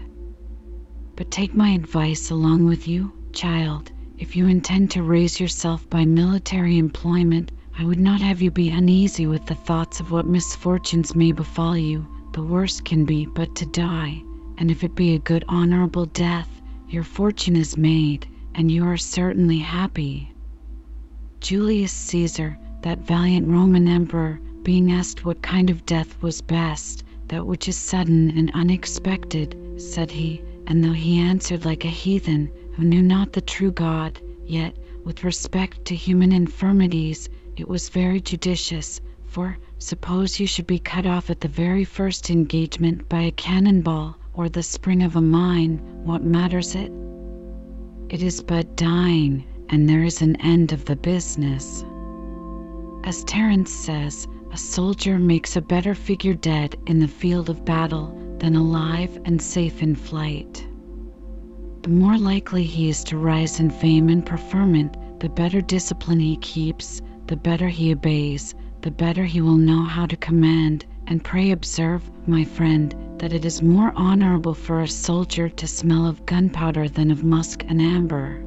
But 1.16 1.32
take 1.32 1.56
my 1.56 1.70
advice 1.70 2.30
along 2.30 2.66
with 2.66 2.88
you, 2.88 3.12
child. 3.32 3.92
If 4.18 4.36
you 4.36 4.48
intend 4.48 4.92
to 4.92 5.04
raise 5.04 5.40
yourself 5.40 5.90
by 5.90 6.06
military 6.06 6.78
employment, 6.78 7.52
I 7.78 7.84
would 7.84 8.00
not 8.00 8.22
have 8.22 8.42
you 8.42 8.52
be 8.52 8.70
uneasy 8.70 9.28
with 9.28 9.46
the 9.46 9.56
thoughts 9.56 10.00
of 10.00 10.12
what 10.12 10.26
misfortunes 10.26 11.16
may 11.16 11.32
befall 11.34 11.78
you. 11.78 12.08
The 12.34 12.44
worst 12.44 12.86
can 12.86 13.06
be 13.06 13.26
but 13.26 13.56
to 13.56 13.66
die, 13.66 14.24
and 14.58 14.72
if 14.72 14.84
it 14.84 14.96
be 14.96 15.16
a 15.16 15.20
good 15.20 15.44
honorable 15.50 16.06
death, 16.06 16.50
your 16.88 17.04
fortune 17.04 17.56
is 17.56 17.78
made, 17.78 18.28
and 18.54 18.72
you 18.72 18.86
are 18.86 18.98
certainly 18.98 19.58
happy. 19.58 20.34
Julius 21.42 21.92
Caesar, 21.92 22.58
that 22.86 23.00
valiant 23.00 23.48
Roman 23.48 23.88
emperor, 23.88 24.40
being 24.62 24.92
asked 24.92 25.26
what 25.26 25.42
kind 25.42 25.72
of 25.72 25.88
death 25.88 26.22
was 26.22 26.40
best, 26.40 27.04
that 27.30 27.48
which 27.48 27.68
is 27.68 27.76
sudden 27.76 28.30
and 28.38 28.52
unexpected, 28.54 29.58
said 29.78 30.12
he, 30.12 30.40
and 30.68 30.84
though 30.84 30.92
he 30.92 31.18
answered 31.18 31.66
like 31.66 31.84
a 31.84 31.88
heathen, 31.88 32.48
who 32.74 32.84
knew 32.84 33.02
not 33.02 33.34
the 33.34 33.42
true 33.42 33.72
God, 33.72 34.20
yet, 34.46 34.78
with 35.04 35.24
respect 35.24 35.84
to 35.86 35.96
human 35.96 36.32
infirmities, 36.32 37.28
it 37.58 37.68
was 37.68 37.90
very 37.90 38.22
judicious, 38.22 39.02
for 39.26 39.58
suppose 39.80 40.40
you 40.40 40.46
should 40.46 40.68
be 40.68 40.78
cut 40.78 41.08
off 41.08 41.32
at 41.32 41.42
the 41.42 41.48
very 41.48 41.86
first 41.86 42.30
engagement 42.30 43.10
by 43.10 43.22
a 43.22 43.32
cannon 43.32 43.82
ball 43.82 44.16
or 44.36 44.48
the 44.48 44.62
spring 44.62 45.02
of 45.02 45.16
a 45.16 45.22
mine, 45.22 45.80
what 46.04 46.24
matters 46.24 46.76
it? 46.76 46.92
It 48.10 48.22
is 48.22 48.44
but 48.44 48.78
dying, 48.78 49.44
and 49.70 49.90
there 49.90 50.04
is 50.04 50.22
an 50.22 50.36
end 50.36 50.72
of 50.72 50.86
the 50.86 50.96
business. 50.96 51.84
As 53.06 53.24
Terence 53.24 53.70
says, 53.70 54.28
a 54.52 54.58
soldier 54.58 55.20
makes 55.20 55.56
a 55.56 55.62
better 55.62 55.94
figure 55.94 56.34
dead 56.34 56.76
in 56.88 57.00
the 57.00 57.08
field 57.08 57.52
of 57.52 57.64
battle 57.64 58.36
than 58.40 58.56
alive 58.56 59.20
and 59.26 59.40
safe 59.40 59.84
in 59.84 59.94
flight. 59.94 60.68
The 61.84 61.90
more 61.92 62.18
likely 62.18 62.64
he 62.64 62.90
is 62.90 63.04
to 63.04 63.18
rise 63.20 63.60
in 63.60 63.70
fame 63.70 64.10
and 64.10 64.26
preferment, 64.26 64.98
the 65.20 65.30
better 65.30 65.62
discipline 65.62 66.20
he 66.20 66.38
keeps, 66.38 67.04
the 67.28 67.36
better 67.36 67.70
he 67.70 67.92
obeys, 67.92 68.56
the 68.82 68.90
better 68.90 69.24
he 69.24 69.40
will 69.40 69.58
know 69.58 69.84
how 69.84 70.08
to 70.08 70.18
command. 70.18 70.88
And 71.06 71.24
pray 71.24 71.52
observe, 71.52 72.10
my 72.26 72.44
friend, 72.44 72.96
that 73.20 73.34
it 73.34 73.46
is 73.46 73.62
more 73.62 73.94
honorable 73.96 74.56
for 74.56 74.82
a 74.82 74.88
soldier 74.88 75.48
to 75.48 75.68
smell 75.68 76.08
of 76.08 76.26
gunpowder 76.26 76.90
than 76.90 77.12
of 77.12 77.24
musk 77.24 77.64
and 77.68 77.80
amber. 77.80 78.44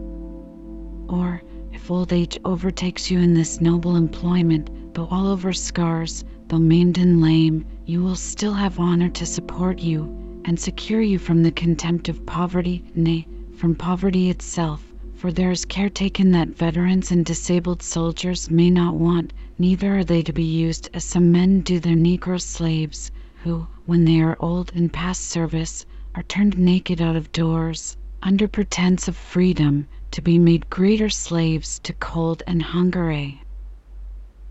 Or, 1.08 1.42
old 1.90 2.12
age 2.12 2.38
overtakes 2.44 3.10
you 3.10 3.18
in 3.18 3.32
this 3.32 3.60
noble 3.60 3.96
employment, 3.96 4.68
though 4.94 5.06
all 5.10 5.26
over 5.28 5.52
scars, 5.52 6.24
though 6.48 6.58
maimed 6.58 6.98
and 6.98 7.22
lame, 7.22 7.64
you 7.86 8.02
will 8.02 8.14
still 8.14 8.52
have 8.52 8.78
honor 8.78 9.08
to 9.08 9.24
support 9.24 9.78
you 9.78 10.42
and 10.44 10.60
secure 10.60 11.00
you 11.00 11.18
from 11.18 11.42
the 11.42 11.50
contempt 11.50 12.08
of 12.08 12.26
poverty, 12.26 12.84
nay, 12.94 13.26
from 13.56 13.74
poverty 13.74 14.28
itself, 14.28 14.84
for 15.14 15.32
there 15.32 15.50
is 15.50 15.64
care 15.64 15.88
taken 15.88 16.30
that 16.30 16.56
veterans 16.56 17.10
and 17.10 17.24
disabled 17.24 17.82
soldiers 17.82 18.50
may 18.50 18.70
not 18.70 18.94
want, 18.94 19.32
neither 19.58 19.98
are 19.98 20.04
they 20.04 20.22
to 20.22 20.32
be 20.32 20.44
used 20.44 20.88
as 20.94 21.04
some 21.04 21.32
men 21.32 21.60
do 21.60 21.80
their 21.80 21.96
negro 21.96 22.40
slaves, 22.40 23.10
who, 23.42 23.66
when 23.86 24.04
they 24.04 24.20
are 24.20 24.36
old 24.40 24.70
and 24.74 24.92
past 24.92 25.22
service, 25.22 25.86
are 26.14 26.22
turned 26.24 26.58
naked 26.58 27.00
out 27.00 27.16
of 27.16 27.32
doors, 27.32 27.96
under 28.22 28.46
pretence 28.46 29.08
of 29.08 29.16
freedom, 29.16 29.86
to 30.10 30.22
be 30.22 30.38
made 30.38 30.70
greater 30.70 31.08
slaves 31.08 31.78
to 31.80 31.92
cold 31.92 32.42
and 32.46 32.62
hunger. 32.62 33.32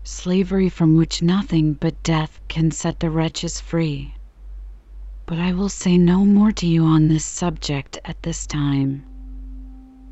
Slavery 0.04 0.68
from 0.68 0.96
which 0.96 1.22
nothing 1.22 1.74
but 1.74 2.02
death 2.02 2.40
can 2.48 2.70
set 2.70 3.00
the 3.00 3.10
wretches 3.10 3.60
free. 3.60 4.14
But 5.26 5.38
I 5.38 5.52
will 5.52 5.68
say 5.68 5.98
no 5.98 6.24
more 6.24 6.52
to 6.52 6.66
you 6.66 6.84
on 6.84 7.08
this 7.08 7.24
subject 7.24 7.98
at 8.04 8.22
this 8.22 8.46
time. 8.46 9.04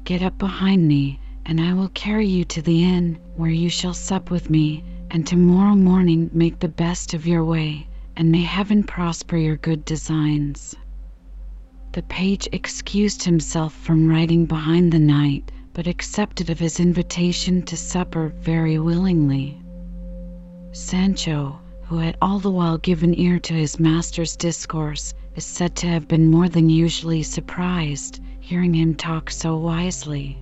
Get 0.04 0.22
up 0.22 0.36
behind 0.38 0.86
me, 0.86 1.18
and 1.46 1.60
I 1.60 1.72
will 1.72 1.88
carry 1.88 2.26
you 2.26 2.44
to 2.44 2.60
the 2.60 2.84
inn, 2.84 3.18
where 3.36 3.50
you 3.50 3.70
shall 3.70 3.94
sup 3.94 4.30
with 4.30 4.50
me, 4.50 4.84
and 5.10 5.26
tomorrow 5.26 5.74
morning 5.74 6.28
make 6.32 6.58
the 6.58 6.68
best 6.68 7.14
of 7.14 7.26
your 7.26 7.44
way, 7.44 7.86
and 8.16 8.30
may 8.30 8.42
Heaven 8.42 8.82
prosper 8.82 9.36
your 9.36 9.56
good 9.56 9.84
designs. 9.84 10.74
The 11.96 12.02
page 12.02 12.46
excused 12.52 13.22
himself 13.24 13.72
from 13.72 14.06
riding 14.06 14.44
behind 14.44 14.92
the 14.92 14.98
knight, 14.98 15.50
but 15.72 15.86
accepted 15.86 16.50
of 16.50 16.58
his 16.58 16.78
invitation 16.78 17.62
to 17.62 17.74
supper 17.74 18.34
very 18.38 18.78
willingly. 18.78 19.56
Sancho, 20.72 21.58
who 21.84 21.96
had 21.96 22.18
all 22.20 22.38
the 22.38 22.50
while 22.50 22.76
given 22.76 23.18
ear 23.18 23.38
to 23.38 23.54
his 23.54 23.80
master's 23.80 24.36
discourse, 24.36 25.14
is 25.36 25.46
said 25.46 25.74
to 25.76 25.86
have 25.86 26.06
been 26.06 26.30
more 26.30 26.50
than 26.50 26.68
usually 26.68 27.22
surprised, 27.22 28.20
hearing 28.40 28.74
him 28.74 28.94
talk 28.94 29.30
so 29.30 29.56
wisely. 29.56 30.36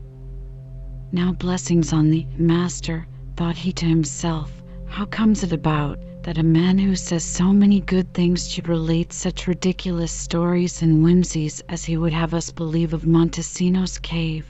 Now 1.13 1.35
blessings 1.35 1.93
on 1.93 2.11
thee, 2.11 2.27
master, 2.37 3.07
thought 3.37 3.59
he 3.59 3.71
to 3.75 3.87
himself, 3.87 4.51
how 4.87 5.05
comes 5.05 5.45
it 5.45 5.53
about 5.53 6.01
that 6.25 6.39
a 6.39 6.43
man 6.43 6.79
who 6.79 6.97
says 6.97 7.23
so 7.23 7.53
many 7.53 7.81
good 7.81 8.15
things 8.15 8.49
should 8.49 8.67
relate 8.67 9.13
such 9.13 9.47
ridiculous 9.47 10.11
stories 10.11 10.81
and 10.81 11.03
whimsies 11.03 11.61
as 11.69 11.85
he 11.85 11.99
would 11.99 12.15
have 12.15 12.33
us 12.33 12.51
believe 12.51 12.95
of 12.95 13.03
Montesinos 13.07 14.01
cave? 14.01 14.47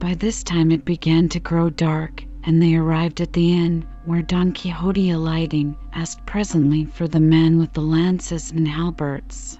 By 0.00 0.14
this 0.14 0.42
time 0.42 0.72
it 0.72 0.84
began 0.84 1.28
to 1.28 1.38
grow 1.38 1.70
dark, 1.70 2.24
and 2.42 2.60
they 2.60 2.74
arrived 2.74 3.20
at 3.20 3.32
the 3.32 3.52
inn, 3.52 3.86
where 4.06 4.22
Don 4.22 4.50
Quixote 4.52 5.10
alighting, 5.10 5.76
asked 5.92 6.26
presently 6.26 6.84
for 6.84 7.06
the 7.06 7.20
man 7.20 7.56
with 7.56 7.72
the 7.72 7.82
lances 7.82 8.50
and 8.50 8.66
halberts. 8.66 9.56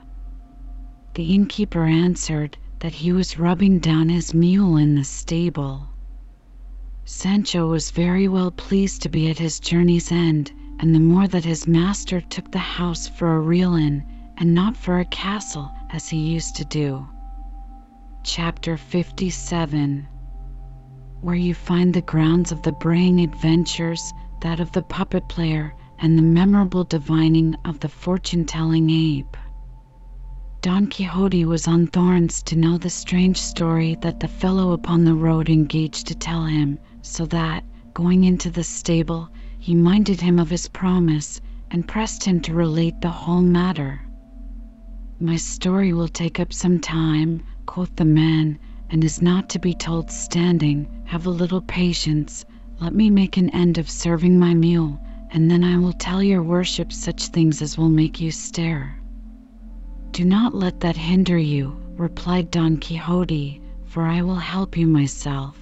The 1.14 1.32
innkeeper 1.34 1.84
answered 1.84 2.56
that 2.80 2.94
he 2.94 3.12
was 3.12 3.38
rubbing 3.38 3.78
down 3.78 4.08
his 4.08 4.34
mule 4.34 4.76
in 4.76 4.96
the 4.96 5.04
stable. 5.04 5.86
Sancho 7.04 7.68
was 7.68 7.92
very 7.92 8.26
well 8.26 8.50
pleased 8.50 9.02
to 9.02 9.08
be 9.08 9.30
at 9.30 9.38
his 9.38 9.60
journey's 9.60 10.10
end, 10.10 10.50
and 10.80 10.94
the 10.94 10.98
more 11.00 11.28
that 11.28 11.44
his 11.44 11.66
master 11.66 12.22
took 12.22 12.50
the 12.50 12.58
house 12.58 13.06
for 13.06 13.36
a 13.36 13.40
real 13.40 13.74
inn, 13.74 14.02
and 14.38 14.54
not 14.54 14.74
for 14.74 14.98
a 14.98 15.04
castle 15.04 15.70
as 15.90 16.08
he 16.08 16.16
used 16.16 16.56
to 16.56 16.64
do. 16.64 17.06
Chapter 18.24 18.78
57 18.78 20.08
Where 21.20 21.34
you 21.34 21.52
find 21.52 21.92
the 21.92 22.00
grounds 22.00 22.50
of 22.50 22.62
the 22.62 22.72
braying 22.72 23.20
adventures 23.20 24.14
that 24.40 24.58
of 24.58 24.72
the 24.72 24.80
puppet 24.80 25.28
player, 25.28 25.74
and 25.98 26.16
the 26.16 26.22
memorable 26.22 26.84
divining 26.84 27.54
of 27.66 27.80
the 27.80 27.88
fortune 27.90 28.46
telling 28.46 28.88
ape. 28.88 29.36
Don 30.62 30.86
Quixote 30.86 31.44
was 31.44 31.68
on 31.68 31.88
thorns 31.88 32.42
to 32.44 32.56
know 32.56 32.78
the 32.78 32.88
strange 32.88 33.36
story 33.38 33.98
that 34.00 34.18
the 34.20 34.28
fellow 34.28 34.72
upon 34.72 35.04
the 35.04 35.14
road 35.14 35.50
engaged 35.50 36.06
to 36.06 36.14
tell 36.14 36.46
him, 36.46 36.78
so 37.02 37.26
that, 37.26 37.64
going 37.92 38.24
into 38.24 38.48
the 38.50 38.64
stable, 38.64 39.28
he 39.62 39.74
minded 39.74 40.22
him 40.22 40.38
of 40.38 40.48
his 40.48 40.68
promise, 40.68 41.38
and 41.70 41.86
pressed 41.86 42.24
him 42.24 42.40
to 42.40 42.54
relate 42.54 42.98
the 43.02 43.10
whole 43.10 43.42
matter. 43.42 44.00
My 45.20 45.36
story 45.36 45.92
will 45.92 46.08
take 46.08 46.40
up 46.40 46.50
some 46.50 46.80
time, 46.80 47.42
quoth 47.66 47.94
the 47.96 48.06
man, 48.06 48.58
and 48.88 49.04
is 49.04 49.20
not 49.20 49.50
to 49.50 49.58
be 49.58 49.74
told 49.74 50.10
standing. 50.10 50.88
Have 51.04 51.26
a 51.26 51.30
little 51.30 51.60
patience. 51.60 52.46
Let 52.80 52.94
me 52.94 53.10
make 53.10 53.36
an 53.36 53.50
end 53.50 53.76
of 53.76 53.90
serving 53.90 54.38
my 54.38 54.54
mule, 54.54 54.98
and 55.30 55.50
then 55.50 55.62
I 55.62 55.76
will 55.76 55.92
tell 55.92 56.22
your 56.22 56.42
worship 56.42 56.90
such 56.90 57.26
things 57.26 57.60
as 57.60 57.76
will 57.76 57.90
make 57.90 58.18
you 58.18 58.30
stare. 58.30 58.98
Do 60.12 60.24
not 60.24 60.54
let 60.54 60.80
that 60.80 60.96
hinder 60.96 61.36
you, 61.36 61.76
replied 61.98 62.50
Don 62.50 62.78
Quixote, 62.78 63.60
for 63.84 64.06
I 64.06 64.22
will 64.22 64.36
help 64.36 64.76
you 64.78 64.86
myself. 64.86 65.54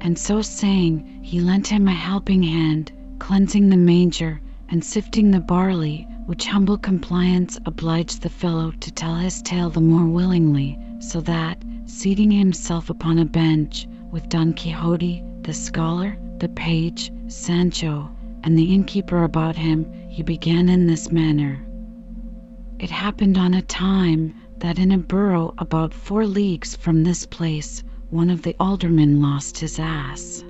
And 0.00 0.18
so 0.18 0.42
saying, 0.42 1.20
he 1.22 1.40
lent 1.40 1.68
him 1.68 1.88
a 1.88 1.92
helping 1.92 2.42
hand, 2.42 2.92
cleansing 3.18 3.70
the 3.70 3.76
manger 3.76 4.40
and 4.68 4.84
sifting 4.84 5.30
the 5.30 5.40
barley, 5.40 6.06
which 6.26 6.46
humble 6.46 6.76
compliance 6.76 7.58
obliged 7.64 8.20
the 8.22 8.28
fellow 8.28 8.72
to 8.80 8.92
tell 8.92 9.14
his 9.14 9.40
tale 9.42 9.70
the 9.70 9.80
more 9.80 10.04
willingly, 10.06 10.78
so 10.98 11.20
that, 11.22 11.62
seating 11.86 12.30
himself 12.30 12.90
upon 12.90 13.18
a 13.18 13.24
bench, 13.24 13.86
with 14.10 14.28
Don 14.28 14.52
Quixote, 14.52 15.22
the 15.42 15.54
scholar, 15.54 16.18
the 16.38 16.48
page, 16.48 17.10
Sancho, 17.28 18.10
and 18.42 18.58
the 18.58 18.74
innkeeper 18.74 19.24
about 19.24 19.56
him, 19.56 19.86
he 20.08 20.22
began 20.22 20.68
in 20.68 20.86
this 20.86 21.10
manner. 21.10 21.64
It 22.78 22.90
happened 22.90 23.38
on 23.38 23.54
a 23.54 23.62
time 23.62 24.34
that 24.58 24.78
in 24.78 24.92
a 24.92 24.98
borough 24.98 25.54
about 25.58 25.94
four 25.94 26.26
leagues 26.26 26.76
from 26.76 27.02
this 27.04 27.24
place, 27.24 27.82
one 28.10 28.30
of 28.30 28.42
the 28.42 28.54
aldermen 28.60 29.20
lost 29.20 29.58
his 29.58 29.80
ass. 29.80 30.44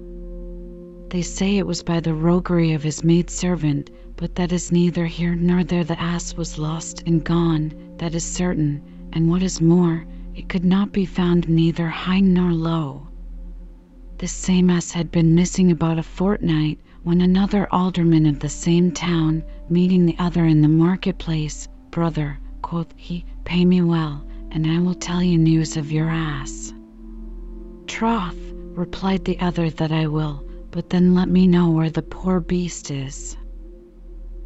They 1.09 1.23
say 1.23 1.57
it 1.57 1.67
was 1.67 1.83
by 1.83 2.01
the 2.01 2.13
roguery 2.13 2.75
of 2.75 2.83
his 2.83 3.03
maid 3.03 3.31
servant, 3.31 3.91
but 4.17 4.35
that 4.35 4.53
is 4.53 4.73
neither 4.73 5.07
here 5.07 5.35
nor 5.35 5.65
there. 5.65 5.85
The 5.85 5.99
ass 6.01 6.37
was 6.37 6.59
lost 6.59 7.03
and 7.07 7.25
gone, 7.25 7.73
that 7.97 8.15
is 8.15 8.25
certain, 8.25 8.83
and 9.13 9.31
what 9.31 9.43
is 9.43 9.61
more, 9.61 10.05
it 10.35 10.51
could 10.51 10.65
not 10.65 10.93
be 10.93 11.07
found 11.07 11.49
neither 11.49 11.89
high 11.89 12.21
nor 12.21 12.53
low. 12.53 13.07
This 14.19 14.33
same 14.33 14.69
ass 14.69 14.91
had 14.91 15.11
been 15.11 15.35
missing 15.35 15.71
about 15.71 15.99
a 15.99 16.03
fortnight, 16.03 16.79
when 17.05 17.23
another 17.23 17.73
alderman 17.73 18.27
of 18.27 18.41
the 18.41 18.49
same 18.51 18.91
town, 18.93 19.43
meeting 19.71 20.05
the 20.05 20.17
other 20.19 20.45
in 20.45 20.61
the 20.61 20.69
market 20.69 21.17
place, 21.17 21.69
Brother, 21.91 22.39
quoth 22.61 22.93
he, 22.97 23.25
pay 23.45 23.65
me 23.65 23.81
well, 23.81 24.27
and 24.51 24.67
I 24.67 24.79
will 24.81 24.95
tell 24.95 25.23
you 25.23 25.39
news 25.39 25.77
of 25.79 25.91
your 25.91 26.11
ass. 26.11 26.75
Troth, 27.87 28.37
replied 28.75 29.25
the 29.25 29.39
other, 29.39 29.71
that 29.71 29.93
I 29.93 30.07
will, 30.09 30.45
but 30.71 30.91
then 30.91 31.15
let 31.15 31.29
me 31.29 31.47
know 31.47 31.71
where 31.71 31.89
the 31.89 32.03
poor 32.03 32.41
beast 32.41 32.91
is. 32.91 33.37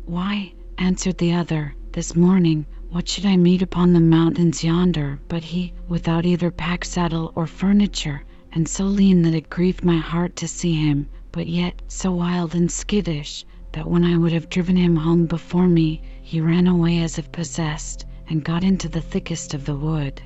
Why, 0.04 0.52
answered 0.78 1.16
the 1.18 1.32
other, 1.32 1.74
this 1.90 2.14
morning, 2.14 2.66
what 2.90 3.08
should 3.08 3.24
I 3.26 3.36
meet 3.36 3.62
upon 3.62 3.92
the 3.92 4.00
mountains 4.00 4.62
yonder 4.62 5.20
but 5.26 5.42
he, 5.42 5.72
without 5.88 6.26
either 6.26 6.50
pack 6.50 6.84
saddle 6.84 7.32
or 7.34 7.46
furniture, 7.46 8.22
and 8.52 8.68
so 8.68 8.84
lean 8.84 9.22
that 9.22 9.34
it 9.34 9.50
grieved 9.50 9.82
my 9.84 9.96
heart 9.96 10.36
to 10.36 10.46
see 10.46 10.74
him, 10.74 11.08
but 11.32 11.48
yet 11.48 11.80
so 11.88 12.12
wild 12.12 12.54
and 12.54 12.70
skittish, 12.70 13.44
that 13.72 13.88
when 13.88 14.04
I 14.04 14.16
would 14.18 14.32
have 14.32 14.50
driven 14.50 14.76
him 14.76 14.94
home 14.96 15.26
before 15.26 15.66
me, 15.66 16.02
he 16.22 16.40
ran 16.42 16.66
away 16.66 16.98
as 17.02 17.18
if 17.18 17.32
possessed, 17.32 18.04
and 18.28 18.44
got 18.44 18.62
into 18.62 18.88
the 18.88 19.00
thickest 19.00 19.54
of 19.54 19.64
the 19.64 19.76
wood. 19.76 20.22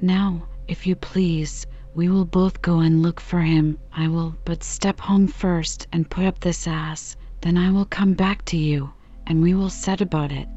Now, 0.00 0.48
if 0.66 0.86
you 0.86 0.96
please, 0.96 1.66
we 1.94 2.08
will 2.08 2.24
both 2.24 2.62
go 2.62 2.78
and 2.78 3.02
look 3.02 3.20
for 3.20 3.40
him. 3.40 3.76
I 3.92 4.06
will 4.06 4.36
but 4.44 4.62
step 4.62 5.00
home 5.00 5.26
first 5.26 5.88
and 5.92 6.08
put 6.08 6.24
up 6.24 6.38
this 6.38 6.66
ass, 6.68 7.16
then 7.40 7.58
I 7.58 7.70
will 7.72 7.84
come 7.84 8.14
back 8.14 8.44
to 8.46 8.56
you, 8.56 8.92
and 9.26 9.42
we 9.42 9.54
will 9.54 9.70
set 9.70 10.00
about 10.00 10.30
it. 10.30 10.48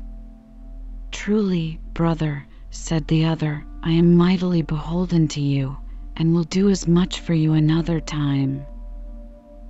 Truly, 1.11 1.79
brother, 1.93 2.45
said 2.69 3.07
the 3.07 3.25
other, 3.25 3.65
I 3.81 3.91
am 3.91 4.15
mightily 4.15 4.61
beholden 4.61 5.27
to 5.29 5.41
you, 5.41 5.77
and 6.15 6.33
will 6.33 6.43
do 6.43 6.69
as 6.69 6.87
much 6.87 7.19
for 7.19 7.33
you 7.33 7.53
another 7.53 7.99
time. 7.99 8.65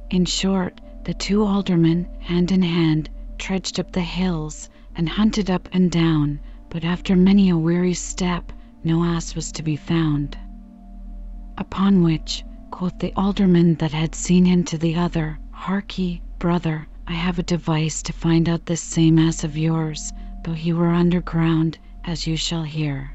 In 0.10 0.26
short, 0.26 0.82
the 1.06 1.14
two 1.14 1.44
aldermen, 1.44 2.08
hand 2.20 2.52
in 2.52 2.62
hand, 2.62 3.10
trudged 3.38 3.80
up 3.80 3.92
the 3.92 4.02
hills, 4.02 4.70
and 4.96 5.08
hunted 5.08 5.50
up 5.50 5.70
and 5.72 5.90
down, 5.90 6.40
but 6.70 6.84
after 6.84 7.16
many 7.16 7.50
a 7.50 7.58
weary 7.58 7.94
step, 7.94 8.52
no 8.84 9.04
ass 9.04 9.34
was 9.34 9.52
to 9.54 9.64
be 9.64 9.76
found. 9.76 10.38
Upon 11.56 12.02
which, 12.02 12.44
quoth 12.72 12.98
the 12.98 13.14
alderman 13.16 13.76
that 13.76 13.92
had 13.92 14.16
seen 14.16 14.46
him 14.46 14.64
to 14.64 14.78
the 14.78 14.96
other, 14.96 15.38
Harkye, 15.52 16.22
brother, 16.40 16.88
I 17.06 17.14
have 17.14 17.38
a 17.38 17.44
device 17.44 18.02
to 18.04 18.12
find 18.12 18.50
out 18.50 18.66
this 18.66 18.82
same 18.82 19.20
ass 19.20 19.44
of 19.44 19.56
yours, 19.56 20.12
though 20.44 20.54
he 20.54 20.74
were 20.74 20.90
underground, 20.90 21.78
as 22.06 22.26
you 22.26 22.38
shall 22.38 22.64
hear. 22.64 23.12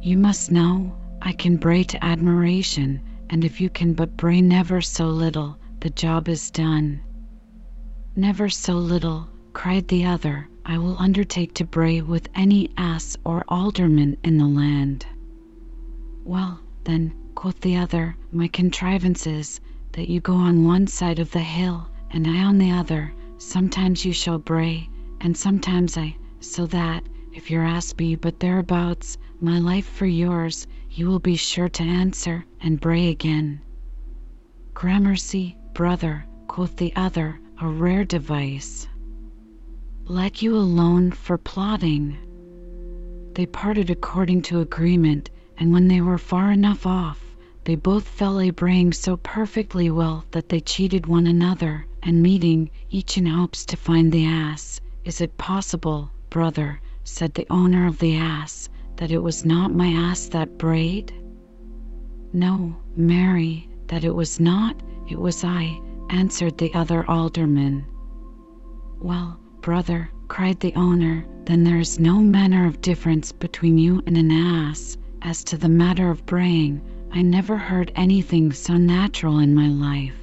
You 0.00 0.16
must 0.18 0.52
know 0.52 0.94
I 1.20 1.32
can 1.32 1.56
bray 1.56 1.82
to 1.82 2.04
admiration, 2.04 3.00
and 3.28 3.44
if 3.44 3.60
you 3.60 3.70
can 3.70 3.94
but 3.94 4.16
bray 4.16 4.40
never 4.40 4.80
so 4.80 5.08
little, 5.08 5.58
the 5.80 5.90
job 5.90 6.28
is 6.28 6.50
done. 6.52 7.00
Never 8.14 8.48
so 8.48 8.74
little, 8.78 9.28
cried 9.52 9.88
the 9.88 10.04
other, 10.04 10.48
I 10.64 10.78
will 10.78 10.96
undertake 10.98 11.54
to 11.54 11.64
bray 11.64 12.02
with 12.02 12.28
any 12.36 12.70
ass 12.76 13.16
or 13.24 13.44
alderman 13.48 14.16
in 14.22 14.38
the 14.38 14.46
land. 14.46 15.06
Well, 16.24 16.60
then, 16.86 17.12
quoth 17.34 17.60
the 17.60 17.76
other, 17.76 18.16
my 18.32 18.48
contrivance 18.48 19.26
is, 19.26 19.60
that 19.92 20.08
you 20.08 20.20
go 20.20 20.34
on 20.34 20.64
one 20.64 20.86
side 20.86 21.18
of 21.18 21.30
the 21.32 21.40
hill 21.40 21.88
and 22.10 22.26
I 22.26 22.44
on 22.44 22.58
the 22.58 22.70
other. 22.70 23.12
Sometimes 23.38 24.04
you 24.04 24.12
shall 24.12 24.38
bray, 24.38 24.88
and 25.20 25.36
sometimes 25.36 25.98
I, 25.98 26.16
so 26.40 26.66
that, 26.68 27.02
if 27.32 27.50
your 27.50 27.64
ass 27.64 27.92
be 27.92 28.14
but 28.14 28.40
thereabouts, 28.40 29.18
my 29.40 29.58
life 29.58 29.86
for 29.86 30.06
yours, 30.06 30.66
you 30.90 31.08
will 31.08 31.18
be 31.18 31.36
sure 31.36 31.68
to 31.68 31.82
answer 31.82 32.46
and 32.60 32.80
bray 32.80 33.08
again. 33.08 33.60
Gramercy, 34.72 35.56
brother, 35.74 36.24
quoth 36.46 36.76
the 36.76 36.94
other, 36.96 37.38
a 37.60 37.68
rare 37.68 38.04
device. 38.04 38.88
Let 40.04 40.40
you 40.40 40.56
alone 40.56 41.10
for 41.10 41.36
plotting. 41.36 42.16
They 43.34 43.44
parted 43.44 43.90
according 43.90 44.42
to 44.42 44.60
agreement, 44.60 45.30
and 45.58 45.72
when 45.72 45.88
they 45.88 46.00
were 46.00 46.18
far 46.18 46.52
enough 46.52 46.86
off, 46.86 47.22
they 47.64 47.74
both 47.74 48.06
fell 48.06 48.40
a 48.40 48.50
braying 48.50 48.92
so 48.92 49.16
perfectly 49.16 49.90
well 49.90 50.24
that 50.30 50.48
they 50.48 50.60
cheated 50.60 51.06
one 51.06 51.26
another, 51.26 51.86
and 52.02 52.22
meeting, 52.22 52.70
each 52.90 53.18
in 53.18 53.26
hopes 53.26 53.64
to 53.66 53.76
find 53.76 54.12
the 54.12 54.24
ass. 54.24 54.80
Is 55.04 55.20
it 55.20 55.38
possible, 55.38 56.10
brother, 56.30 56.80
said 57.04 57.34
the 57.34 57.46
owner 57.50 57.86
of 57.86 57.98
the 57.98 58.16
ass, 58.16 58.68
that 58.96 59.10
it 59.10 59.18
was 59.18 59.44
not 59.44 59.74
my 59.74 59.88
ass 59.88 60.26
that 60.28 60.58
brayed? 60.58 61.12
No, 62.32 62.76
marry, 62.96 63.68
that 63.86 64.04
it 64.04 64.14
was 64.14 64.38
not, 64.38 64.80
it 65.08 65.18
was 65.18 65.42
I, 65.42 65.80
answered 66.10 66.58
the 66.58 66.74
other 66.74 67.08
alderman. 67.10 67.84
Well, 69.00 69.40
brother, 69.60 70.10
cried 70.28 70.60
the 70.60 70.74
owner, 70.74 71.26
then 71.46 71.64
there 71.64 71.78
is 71.78 71.98
no 71.98 72.20
manner 72.20 72.66
of 72.66 72.80
difference 72.80 73.32
between 73.32 73.78
you 73.78 74.02
and 74.06 74.16
an 74.16 74.30
ass. 74.30 74.96
As 75.22 75.42
to 75.44 75.56
the 75.56 75.68
matter 75.68 76.10
of 76.10 76.26
braying, 76.26 76.80
I 77.12 77.22
never 77.22 77.56
heard 77.56 77.92
anything 77.96 78.52
so 78.52 78.76
natural 78.76 79.38
in 79.38 79.54
my 79.54 79.68
life. 79.68 80.14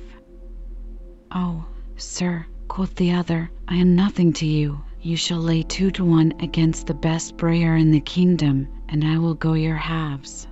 Oh, 1.31 1.65
sir, 1.97 2.45
quoth 2.67 2.95
the 2.95 3.11
other, 3.11 3.49
I 3.67 3.75
am 3.75 3.95
nothing 3.95 4.33
to 4.33 4.45
you. 4.45 4.81
You 5.01 5.17
shall 5.17 5.39
lay 5.39 5.63
two 5.63 5.91
to 5.91 6.05
one 6.05 6.33
against 6.39 6.87
the 6.87 6.93
best 6.93 7.35
brayer 7.35 7.75
in 7.75 7.91
the 7.91 7.99
kingdom, 7.99 8.67
and 8.87 9.03
I 9.03 9.17
will 9.17 9.33
go 9.33 9.53
your 9.53 9.75
halves. 9.75 10.47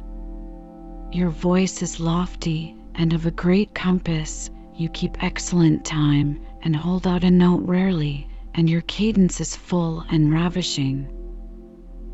Your 1.12 1.30
voice 1.30 1.82
is 1.82 2.00
lofty 2.00 2.76
and 2.96 3.14
of 3.14 3.26
a 3.26 3.32
great 3.32 3.74
compass. 3.74 4.50
You 4.76 4.90
keep 4.90 5.24
excellent 5.24 5.86
time, 5.86 6.42
and 6.64 6.76
hold 6.76 7.06
out 7.08 7.24
a 7.24 7.32
note 7.32 7.62
rarely, 7.66 8.28
and 8.54 8.70
your 8.70 8.82
cadence 8.82 9.40
is 9.40 9.56
full 9.56 10.04
and 10.10 10.32
ravishing. 10.32 11.08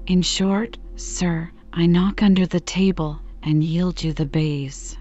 In 0.06 0.22
short, 0.22 0.78
sir, 0.96 1.52
I 1.80 1.86
knock 1.86 2.24
under 2.24 2.48
the 2.48 2.60
table 2.60 3.20
and 3.44 3.64
yield 3.64 4.02
you 4.02 4.12
the 4.12 4.26
bays. 4.26 4.98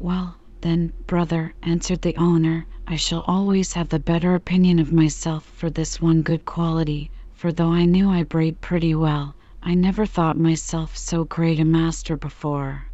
Well, 0.00 0.34
then, 0.60 0.92
brother, 1.06 1.54
answered 1.62 2.02
the 2.02 2.16
owner, 2.16 2.66
I 2.88 2.96
shall 2.96 3.20
always 3.28 3.74
have 3.74 3.88
the 3.88 4.00
better 4.00 4.34
opinion 4.34 4.80
of 4.80 4.92
myself 4.92 5.44
for 5.44 5.70
this 5.70 6.00
one 6.00 6.22
good 6.22 6.44
quality, 6.44 7.12
for 7.32 7.52
though 7.52 7.70
I 7.70 7.84
knew 7.84 8.10
I 8.10 8.24
brayed 8.24 8.60
pretty 8.60 8.92
well, 8.96 9.36
I 9.62 9.76
never 9.76 10.04
thought 10.04 10.36
myself 10.36 10.96
so 10.96 11.22
great 11.22 11.60
a 11.60 11.64
master 11.64 12.16
before. 12.16 12.86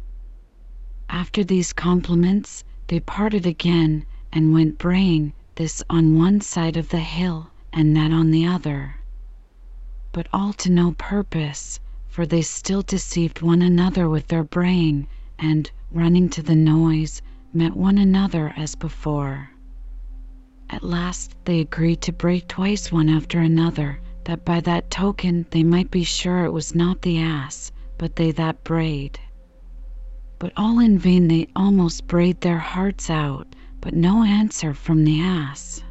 After 1.09 1.43
these 1.43 1.73
compliments, 1.73 2.63
they 2.85 2.99
parted 2.99 3.47
again, 3.47 4.05
and 4.31 4.53
went 4.53 4.77
braying, 4.77 5.33
this 5.55 5.81
on 5.89 6.19
one 6.19 6.39
side 6.39 6.77
of 6.77 6.89
the 6.89 6.99
hill, 6.99 7.49
and 7.73 7.97
that 7.97 8.11
on 8.11 8.29
the 8.29 8.45
other. 8.45 8.97
But 10.11 10.27
all 10.31 10.53
to 10.53 10.69
no 10.69 10.91
purpose, 10.91 11.79
for 12.19 12.25
they 12.25 12.41
still 12.41 12.81
deceived 12.81 13.41
one 13.41 13.61
another 13.61 14.09
with 14.09 14.27
their 14.27 14.43
braying, 14.43 15.07
and, 15.37 15.71
running 15.89 16.27
to 16.27 16.43
the 16.43 16.53
noise, 16.53 17.21
met 17.53 17.73
one 17.73 17.97
another 17.97 18.53
as 18.57 18.75
before. 18.75 19.49
At 20.69 20.83
last 20.83 21.37
they 21.45 21.61
agreed 21.61 22.01
to 22.01 22.11
bray 22.11 22.41
twice 22.41 22.91
one 22.91 23.07
after 23.07 23.39
another, 23.39 24.01
that 24.25 24.43
by 24.43 24.59
that 24.59 24.91
token 24.91 25.45
they 25.51 25.63
might 25.63 25.89
be 25.91 26.03
sure 26.03 26.43
it 26.43 26.51
was 26.51 26.75
not 26.75 27.01
the 27.03 27.19
ass, 27.19 27.71
but 27.97 28.17
they 28.17 28.31
that 28.31 28.65
brayed. 28.65 29.17
But 30.39 30.51
all 30.57 30.79
in 30.79 30.99
vain 30.99 31.29
they 31.29 31.47
almost 31.55 32.05
brayed 32.05 32.41
their 32.41 32.59
hearts 32.59 33.09
out, 33.09 33.47
but 33.79 33.93
no 33.93 34.23
answer 34.25 34.73
from 34.73 35.05
the 35.05 35.21
ass. 35.21 35.81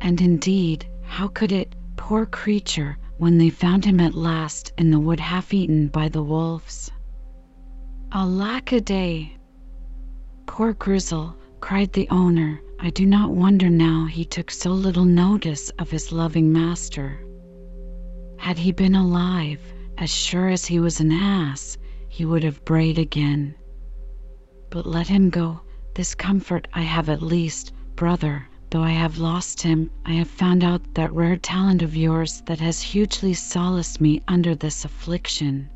And 0.00 0.20
indeed, 0.20 0.86
how 1.02 1.26
could 1.26 1.50
it, 1.50 1.74
poor 1.96 2.24
creature, 2.24 2.98
when 3.18 3.36
they 3.36 3.50
found 3.50 3.84
him 3.84 3.98
at 3.98 4.14
last 4.14 4.72
in 4.78 4.90
the 4.92 5.00
wood 5.00 5.18
half 5.20 5.52
eaten 5.52 5.88
by 5.88 6.08
the 6.08 6.22
wolves? 6.22 6.90
Alack 8.12 8.70
a 8.72 8.80
day! 8.80 9.36
Poor 10.46 10.72
Grizzle, 10.72 11.36
cried 11.60 11.92
the 11.92 12.08
owner, 12.10 12.60
I 12.78 12.90
do 12.90 13.04
not 13.04 13.30
wonder 13.30 13.68
now 13.68 14.06
he 14.06 14.24
took 14.24 14.52
so 14.52 14.70
little 14.70 15.04
notice 15.04 15.70
of 15.80 15.90
his 15.90 16.12
loving 16.12 16.52
master. 16.52 17.24
Had 18.38 18.56
he 18.56 18.70
been 18.70 18.94
alive, 18.94 19.60
as 19.98 20.10
sure 20.14 20.48
as 20.48 20.64
he 20.64 20.78
was 20.78 21.00
an 21.00 21.10
ass, 21.10 21.76
he 22.08 22.24
would 22.24 22.44
have 22.44 22.64
brayed 22.64 22.98
again. 23.00 23.56
But 24.70 24.86
let 24.86 25.08
him 25.08 25.28
go. 25.28 25.60
This 25.94 26.14
comfort 26.14 26.68
I 26.72 26.82
have 26.82 27.08
at 27.08 27.20
least, 27.20 27.72
brother, 27.96 28.48
though 28.70 28.82
I 28.82 28.90
have 28.90 29.16
lost 29.16 29.62
him, 29.62 29.88
I 30.04 30.12
have 30.12 30.28
found 30.28 30.62
out 30.62 30.82
that 30.92 31.14
rare 31.14 31.38
talent 31.38 31.80
of 31.80 31.96
yours 31.96 32.42
that 32.44 32.60
has 32.60 32.82
hugely 32.82 33.32
solaced 33.32 33.98
me 33.98 34.20
under 34.28 34.54
this 34.54 34.84
affliction. 34.84 35.70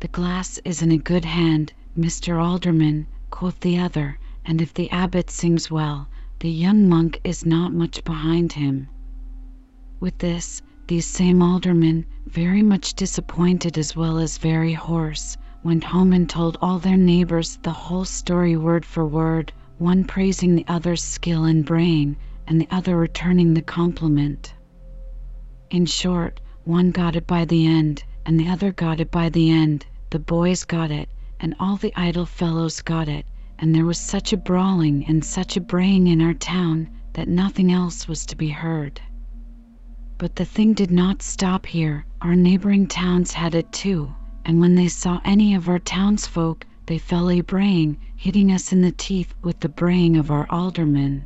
The 0.00 0.08
glass 0.08 0.58
is 0.66 0.82
in 0.82 0.92
a 0.92 0.98
good 0.98 1.24
hand, 1.24 1.72
Mr. 1.98 2.38
Alderman, 2.44 3.06
quoth 3.30 3.60
the 3.60 3.78
other, 3.78 4.18
and 4.44 4.60
if 4.60 4.74
the 4.74 4.90
abbot 4.90 5.30
sings 5.30 5.70
well, 5.70 6.08
the 6.40 6.50
young 6.50 6.88
monk 6.90 7.20
is 7.24 7.46
not 7.46 7.72
much 7.72 8.04
behind 8.04 8.52
him. 8.52 8.88
With 9.98 10.18
this, 10.18 10.60
these 10.88 11.06
same 11.06 11.40
aldermen, 11.42 12.04
very 12.26 12.62
much 12.62 12.94
disappointed 12.94 13.78
as 13.78 13.96
well 13.96 14.18
as 14.18 14.36
very 14.36 14.74
hoarse, 14.74 15.38
went 15.62 15.84
home 15.84 16.12
and 16.12 16.28
told 16.28 16.58
all 16.60 16.78
their 16.78 16.98
neighbors 16.98 17.58
the 17.62 17.72
whole 17.72 18.04
story 18.04 18.56
word 18.56 18.84
for 18.84 19.06
word, 19.06 19.52
one 19.78 20.04
praising 20.04 20.54
the 20.54 20.64
other's 20.68 21.02
skill 21.02 21.44
and 21.44 21.64
brain, 21.64 22.16
and 22.46 22.60
the 22.60 22.68
other 22.70 22.96
returning 22.96 23.54
the 23.54 23.62
compliment. 23.62 24.52
In 25.70 25.86
short, 25.86 26.40
one 26.64 26.90
got 26.90 27.16
it 27.16 27.26
by 27.26 27.44
the 27.44 27.66
end, 27.66 28.02
and 28.26 28.38
the 28.38 28.48
other 28.48 28.72
got 28.72 29.00
it 29.00 29.10
by 29.10 29.28
the 29.28 29.50
end, 29.50 29.86
the 30.10 30.18
boys 30.18 30.64
got 30.64 30.90
it, 30.90 31.08
and 31.40 31.54
all 31.60 31.76
the 31.76 31.92
idle 31.94 32.26
fellows 32.26 32.82
got 32.82 33.08
it, 33.08 33.24
and 33.58 33.74
there 33.74 33.86
was 33.86 33.98
such 33.98 34.32
a 34.32 34.36
brawling 34.36 35.04
and 35.06 35.24
such 35.24 35.56
a 35.56 35.60
braying 35.60 36.06
in 36.06 36.20
our 36.20 36.34
town 36.34 36.88
that 37.12 37.28
nothing 37.28 37.72
else 37.72 38.08
was 38.08 38.26
to 38.26 38.36
be 38.36 38.48
heard. 38.48 39.00
But 40.18 40.36
the 40.36 40.44
thing 40.44 40.74
did 40.74 40.90
not 40.90 41.22
stop 41.22 41.66
here. 41.66 42.04
Our 42.20 42.34
neighboring 42.34 42.86
towns 42.88 43.32
had 43.32 43.54
it 43.54 43.72
too, 43.72 44.12
and 44.44 44.60
when 44.60 44.74
they 44.74 44.88
saw 44.88 45.20
any 45.24 45.54
of 45.54 45.68
our 45.68 45.78
townsfolk, 45.78 46.66
they 46.88 46.96
fell 46.96 47.30
a 47.30 47.42
braying, 47.42 47.98
hitting 48.16 48.50
us 48.50 48.72
in 48.72 48.80
the 48.80 48.92
teeth 48.92 49.34
with 49.42 49.60
the 49.60 49.68
braying 49.68 50.16
of 50.16 50.30
our 50.30 50.46
aldermen. 50.48 51.22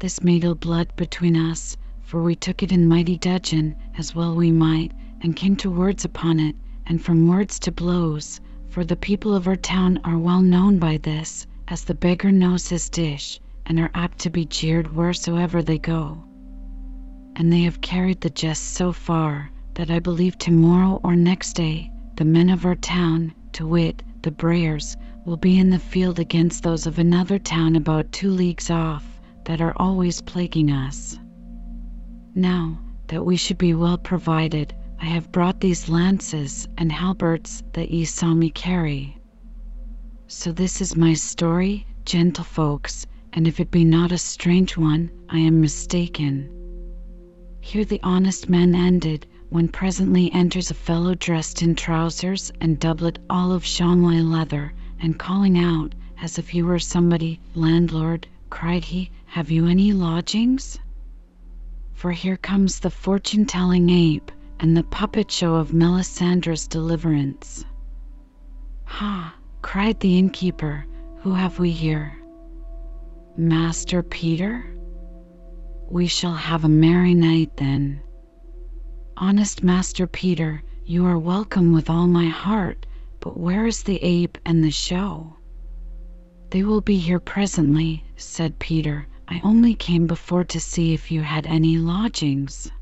This 0.00 0.24
made 0.24 0.42
ill 0.42 0.56
blood 0.56 0.88
between 0.96 1.36
us, 1.36 1.76
for 2.02 2.20
we 2.20 2.34
took 2.34 2.60
it 2.60 2.72
in 2.72 2.88
mighty 2.88 3.16
dudgeon, 3.16 3.76
as 3.96 4.12
well 4.12 4.34
we 4.34 4.50
might, 4.50 4.90
and 5.20 5.36
came 5.36 5.54
to 5.54 5.70
words 5.70 6.04
upon 6.04 6.40
it, 6.40 6.56
and 6.84 7.00
from 7.00 7.28
words 7.28 7.60
to 7.60 7.70
blows, 7.70 8.40
for 8.66 8.84
the 8.84 8.96
people 8.96 9.34
of 9.34 9.46
our 9.46 9.54
town 9.54 10.00
are 10.02 10.18
well 10.18 10.42
known 10.42 10.80
by 10.80 10.96
this, 10.96 11.46
as 11.68 11.84
the 11.84 11.94
beggar 11.94 12.32
knows 12.32 12.68
his 12.68 12.90
dish, 12.90 13.40
and 13.66 13.78
are 13.78 13.92
apt 13.94 14.18
to 14.18 14.30
be 14.30 14.44
jeered 14.44 14.96
wheresoever 14.96 15.62
they 15.62 15.78
go 15.78 16.24
and 17.36 17.52
they 17.52 17.62
have 17.62 17.80
carried 17.80 18.20
the 18.20 18.30
jest 18.30 18.74
so 18.74 18.92
far 18.92 19.50
that 19.74 19.90
I 19.90 20.00
believe 20.00 20.36
tomorrow 20.36 21.00
or 21.04 21.14
next 21.14 21.54
day 21.54 21.90
the 22.16 22.24
men 22.24 22.50
of 22.50 22.66
our 22.66 22.74
town, 22.74 23.32
to 23.52 23.66
wit, 23.66 24.02
the 24.22 24.30
Brayers, 24.30 24.96
will 25.24 25.36
be 25.36 25.58
in 25.58 25.70
the 25.70 25.78
field 25.78 26.18
against 26.18 26.62
those 26.62 26.86
of 26.86 26.98
another 26.98 27.38
town 27.38 27.76
about 27.76 28.12
two 28.12 28.30
leagues 28.30 28.70
off, 28.70 29.20
that 29.44 29.60
are 29.60 29.74
always 29.76 30.20
plaguing 30.20 30.70
us. 30.70 31.18
Now, 32.34 32.78
that 33.08 33.24
we 33.24 33.36
should 33.36 33.58
be 33.58 33.74
well 33.74 33.98
provided, 33.98 34.74
I 35.00 35.06
have 35.06 35.32
brought 35.32 35.60
these 35.60 35.88
lances 35.88 36.68
and 36.78 36.92
halberts 36.92 37.62
that 37.72 37.90
ye 37.90 38.04
saw 38.04 38.34
me 38.34 38.50
carry. 38.50 39.16
So 40.26 40.52
this 40.52 40.80
is 40.80 40.94
my 40.94 41.14
story, 41.14 41.86
gentlefolks, 42.04 43.06
and 43.32 43.48
if 43.48 43.60
it 43.60 43.70
be 43.70 43.84
not 43.84 44.12
a 44.12 44.18
strange 44.18 44.76
one, 44.76 45.10
I 45.28 45.38
am 45.38 45.60
mistaken. 45.60 46.48
Here 47.60 47.84
the 47.84 48.00
honest 48.02 48.48
man 48.48 48.74
ended, 48.74 49.26
when 49.50 49.66
presently 49.66 50.32
enters 50.32 50.70
a 50.70 50.74
fellow 50.74 51.12
dressed 51.16 51.60
in 51.60 51.74
trousers 51.74 52.52
and 52.60 52.78
doublet 52.78 53.18
all 53.28 53.50
of 53.50 53.64
chamois 53.64 54.22
leather, 54.22 54.72
and 55.00 55.18
calling 55.18 55.58
out, 55.58 55.92
as 56.22 56.38
if 56.38 56.48
he 56.50 56.62
were 56.62 56.78
somebody, 56.78 57.40
"Landlord," 57.56 58.28
cried 58.48 58.84
he, 58.84 59.10
"have 59.26 59.50
you 59.50 59.66
any 59.66 59.92
lodgings?" 59.92 60.78
For 61.94 62.12
here 62.12 62.36
comes 62.36 62.78
the 62.78 62.90
fortune 62.90 63.44
telling 63.44 63.90
ape, 63.90 64.30
and 64.60 64.76
the 64.76 64.84
puppet 64.84 65.32
show 65.32 65.56
of 65.56 65.72
Melisendra's 65.74 66.68
deliverance. 66.68 67.64
"Ha!" 68.84 69.34
cried 69.62 69.98
the 69.98 70.16
innkeeper, 70.16 70.86
"who 71.22 71.34
have 71.34 71.58
we 71.58 71.72
here?" 71.72 72.16
"Master 73.36 74.00
Peter?" 74.04 74.64
We 75.90 76.06
shall 76.06 76.34
have 76.34 76.64
a 76.64 76.68
merry 76.68 77.14
night 77.14 77.56
then. 77.56 78.00
Honest 79.22 79.62
Master 79.62 80.06
Peter, 80.06 80.62
you 80.86 81.04
are 81.04 81.18
welcome 81.18 81.74
with 81.74 81.90
all 81.90 82.06
my 82.06 82.24
heart, 82.24 82.86
but 83.20 83.36
where 83.36 83.66
is 83.66 83.82
the 83.82 84.02
ape 84.02 84.38
and 84.46 84.64
the 84.64 84.70
show? 84.70 85.36
They 86.48 86.62
will 86.62 86.80
be 86.80 86.96
here 86.96 87.20
presently, 87.20 88.02
said 88.16 88.58
Peter. 88.58 89.06
I 89.28 89.42
only 89.44 89.74
came 89.74 90.06
before 90.06 90.44
to 90.44 90.58
see 90.58 90.94
if 90.94 91.10
you 91.12 91.20
had 91.20 91.46
any 91.46 91.76
lodgings. 91.76 92.72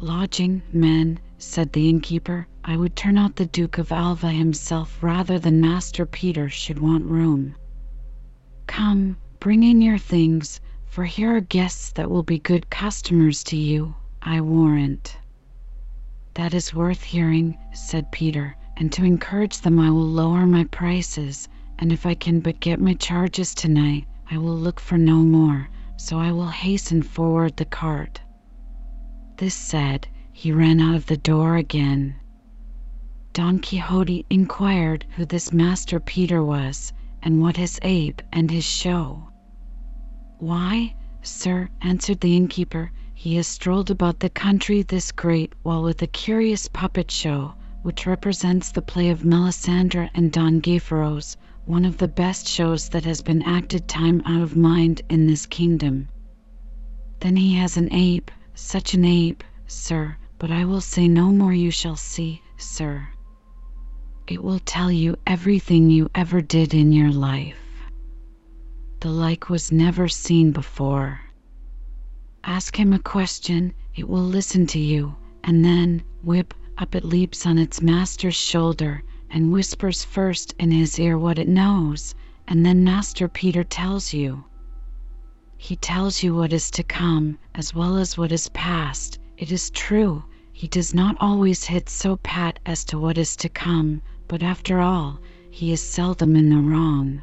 Lodging, 0.00 0.62
men, 0.72 1.20
said 1.38 1.72
the 1.72 1.88
innkeeper. 1.88 2.48
I 2.64 2.76
would 2.76 2.96
turn 2.96 3.16
out 3.16 3.36
the 3.36 3.46
Duke 3.46 3.78
of 3.78 3.92
Alva 3.92 4.32
himself 4.32 5.00
rather 5.00 5.38
than 5.38 5.60
Master 5.60 6.06
Peter 6.06 6.48
should 6.48 6.80
want 6.80 7.04
room. 7.04 7.54
Come, 8.66 9.16
bring 9.38 9.62
in 9.62 9.80
your 9.80 9.98
things 9.98 10.60
for 10.86 11.04
here 11.04 11.36
are 11.36 11.40
guests 11.40 11.92
that 11.92 12.10
will 12.10 12.24
be 12.24 12.40
good 12.40 12.68
customers 12.68 13.44
to 13.44 13.56
you, 13.56 13.94
I 14.22 14.42
warrant." 14.42 15.16
"That 16.34 16.52
is 16.52 16.74
worth 16.74 17.04
hearing," 17.04 17.56
said 17.72 18.12
Peter, 18.12 18.54
"and 18.76 18.92
to 18.92 19.02
encourage 19.02 19.62
them 19.62 19.78
I 19.80 19.88
will 19.90 20.06
lower 20.06 20.44
my 20.44 20.64
prices, 20.64 21.48
and 21.78 21.90
if 21.90 22.04
I 22.04 22.12
can 22.12 22.40
but 22.40 22.60
get 22.60 22.82
my 22.82 22.92
charges 22.92 23.54
to 23.54 23.68
night, 23.68 24.04
I 24.30 24.36
will 24.36 24.54
look 24.58 24.78
for 24.78 24.98
no 24.98 25.22
more, 25.22 25.70
so 25.96 26.18
I 26.18 26.32
will 26.32 26.48
hasten 26.50 27.00
forward 27.02 27.56
the 27.56 27.64
cart." 27.64 28.20
This 29.38 29.54
said, 29.54 30.06
he 30.34 30.52
ran 30.52 30.80
out 30.80 30.96
of 30.96 31.06
the 31.06 31.16
door 31.16 31.56
again. 31.56 32.16
Don 33.32 33.58
Quixote 33.58 34.26
inquired 34.28 35.06
who 35.16 35.24
this 35.24 35.50
Master 35.50 35.98
Peter 35.98 36.44
was, 36.44 36.92
and 37.22 37.40
what 37.40 37.56
his 37.56 37.78
ape 37.80 38.20
and 38.30 38.50
his 38.50 38.64
show. 38.66 39.30
"Why, 40.36 40.94
sir," 41.22 41.70
answered 41.80 42.20
the 42.20 42.36
innkeeper, 42.36 42.92
"he 43.22 43.34
has 43.34 43.46
strolled 43.46 43.90
about 43.90 44.18
the 44.20 44.30
country 44.30 44.80
this 44.80 45.12
great 45.12 45.52
while 45.62 45.82
with 45.82 46.00
a 46.00 46.06
curious 46.06 46.68
puppet 46.68 47.10
show, 47.10 47.52
which 47.82 48.06
represents 48.06 48.72
the 48.72 48.80
play 48.80 49.10
of 49.10 49.26
Melisendra 49.26 50.08
and 50.14 50.32
Don 50.32 50.58
Gayferos, 50.62 51.36
one 51.66 51.84
of 51.84 51.98
the 51.98 52.08
best 52.08 52.48
shows 52.48 52.88
that 52.88 53.04
has 53.04 53.20
been 53.20 53.42
acted 53.42 53.86
time 53.86 54.22
out 54.24 54.40
of 54.40 54.56
mind 54.56 55.02
in 55.10 55.26
this 55.26 55.44
kingdom. 55.44 56.08
Then 57.20 57.36
he 57.36 57.56
has 57.56 57.76
an 57.76 57.92
ape, 57.92 58.30
such 58.54 58.94
an 58.94 59.04
ape, 59.04 59.44
sir, 59.66 60.16
but 60.38 60.50
I 60.50 60.64
will 60.64 60.80
say 60.80 61.06
no 61.06 61.30
more 61.30 61.52
you 61.52 61.70
shall 61.70 61.96
see, 61.96 62.40
sir. 62.56 63.06
It 64.26 64.42
will 64.42 64.60
tell 64.60 64.90
you 64.90 65.16
everything 65.26 65.90
you 65.90 66.08
ever 66.14 66.40
did 66.40 66.72
in 66.72 66.90
your 66.90 67.12
life. 67.12 67.58
The 69.00 69.10
like 69.10 69.50
was 69.50 69.70
never 69.70 70.08
seen 70.08 70.52
before. 70.52 71.20
Ask 72.44 72.76
him 72.76 72.94
a 72.94 72.98
question, 72.98 73.74
it 73.94 74.08
will 74.08 74.24
listen 74.24 74.66
to 74.68 74.78
you, 74.78 75.14
and 75.44 75.62
then, 75.62 76.02
whip, 76.22 76.54
up 76.78 76.94
it 76.94 77.04
leaps 77.04 77.44
on 77.44 77.58
its 77.58 77.82
master's 77.82 78.34
shoulder, 78.34 79.04
and 79.28 79.52
whispers 79.52 80.04
first 80.04 80.54
in 80.58 80.70
his 80.70 80.98
ear 80.98 81.18
what 81.18 81.38
it 81.38 81.48
knows, 81.48 82.14
and 82.48 82.64
then 82.64 82.82
Master 82.82 83.28
Peter 83.28 83.62
tells 83.62 84.14
you. 84.14 84.44
He 85.58 85.76
tells 85.76 86.22
you 86.22 86.34
what 86.34 86.54
is 86.54 86.70
to 86.70 86.82
come, 86.82 87.38
as 87.54 87.74
well 87.74 87.98
as 87.98 88.16
what 88.16 88.32
is 88.32 88.48
past. 88.48 89.18
It 89.36 89.52
is 89.52 89.68
true, 89.70 90.24
he 90.50 90.66
does 90.66 90.94
not 90.94 91.16
always 91.20 91.64
hit 91.64 91.90
so 91.90 92.16
pat 92.16 92.58
as 92.64 92.84
to 92.86 92.98
what 92.98 93.18
is 93.18 93.36
to 93.36 93.50
come, 93.50 94.00
but 94.28 94.42
after 94.42 94.80
all, 94.80 95.20
he 95.50 95.72
is 95.72 95.82
seldom 95.82 96.34
in 96.36 96.48
the 96.48 96.56
wrong. 96.56 97.20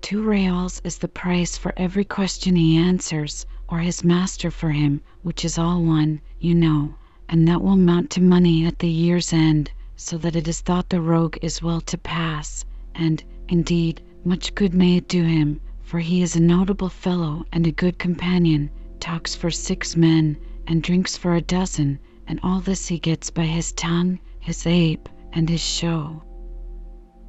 Two 0.00 0.22
reals 0.24 0.80
is 0.82 0.98
the 0.98 1.06
price 1.06 1.56
for 1.56 1.72
every 1.76 2.04
question 2.04 2.56
he 2.56 2.76
answers, 2.76 3.46
or 3.70 3.78
his 3.78 4.02
master 4.02 4.50
for 4.50 4.70
him, 4.70 5.00
which 5.22 5.44
is 5.44 5.56
all 5.56 5.80
one, 5.82 6.20
you 6.40 6.54
know, 6.54 6.92
and 7.28 7.46
that 7.46 7.62
will 7.62 7.76
mount 7.76 8.10
to 8.10 8.20
money 8.20 8.66
at 8.66 8.80
the 8.80 8.88
year's 8.88 9.32
end, 9.32 9.70
so 9.94 10.18
that 10.18 10.34
it 10.34 10.48
is 10.48 10.60
thought 10.60 10.88
the 10.88 11.00
rogue 11.00 11.36
is 11.40 11.62
well 11.62 11.80
to 11.80 11.96
pass, 11.96 12.64
and, 12.96 13.22
indeed, 13.48 14.02
much 14.24 14.54
good 14.56 14.74
may 14.74 14.96
it 14.96 15.08
do 15.08 15.22
him, 15.22 15.60
for 15.82 16.00
he 16.00 16.20
is 16.20 16.34
a 16.34 16.40
notable 16.40 16.88
fellow 16.88 17.44
and 17.52 17.66
a 17.66 17.72
good 17.72 17.98
companion, 17.98 18.68
talks 18.98 19.34
for 19.34 19.50
six 19.50 19.96
men, 19.96 20.36
and 20.66 20.82
drinks 20.82 21.16
for 21.16 21.34
a 21.34 21.40
dozen, 21.40 21.98
and 22.26 22.40
all 22.42 22.60
this 22.60 22.88
he 22.88 22.98
gets 22.98 23.30
by 23.30 23.44
his 23.44 23.72
tongue, 23.72 24.18
his 24.40 24.66
ape, 24.66 25.08
and 25.32 25.48
his 25.48 25.62
show. 25.62 26.22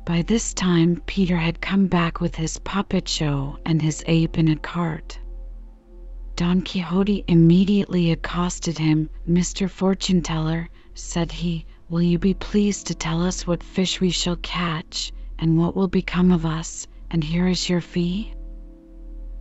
By 0.06 0.24
this 0.24 0.54
time 0.54 1.02
Peter 1.06 1.38
had 1.38 1.62
come 1.62 1.86
back 1.86 2.20
with 2.20 2.36
his 2.36 2.58
puppet 2.58 3.08
show 3.08 3.60
and 3.66 3.82
his 3.82 4.04
ape 4.08 4.38
in 4.40 4.48
a 4.48 4.56
cart. 4.56 5.20
Don 6.42 6.64
Quixote 6.64 7.24
immediately 7.28 8.10
accosted 8.10 8.80
him. 8.80 9.12
"Mr. 9.30 9.70
Fortune 9.70 10.24
teller," 10.24 10.70
said 10.96 11.32
he, 11.32 11.68
"will 11.88 12.02
you 12.02 12.18
be 12.18 12.34
pleased 12.34 12.88
to 12.88 12.96
tell 12.96 13.22
us 13.22 13.46
what 13.46 13.62
fish 13.62 14.02
we 14.02 14.10
shall 14.10 14.38
catch, 14.38 15.12
and 15.38 15.56
what 15.56 15.76
will 15.76 15.88
become 15.88 16.32
of 16.32 16.44
us, 16.44 16.88
and 17.12 17.24
here 17.24 17.48
is 17.48 17.70
your 17.70 17.80
fee?" 17.80 18.34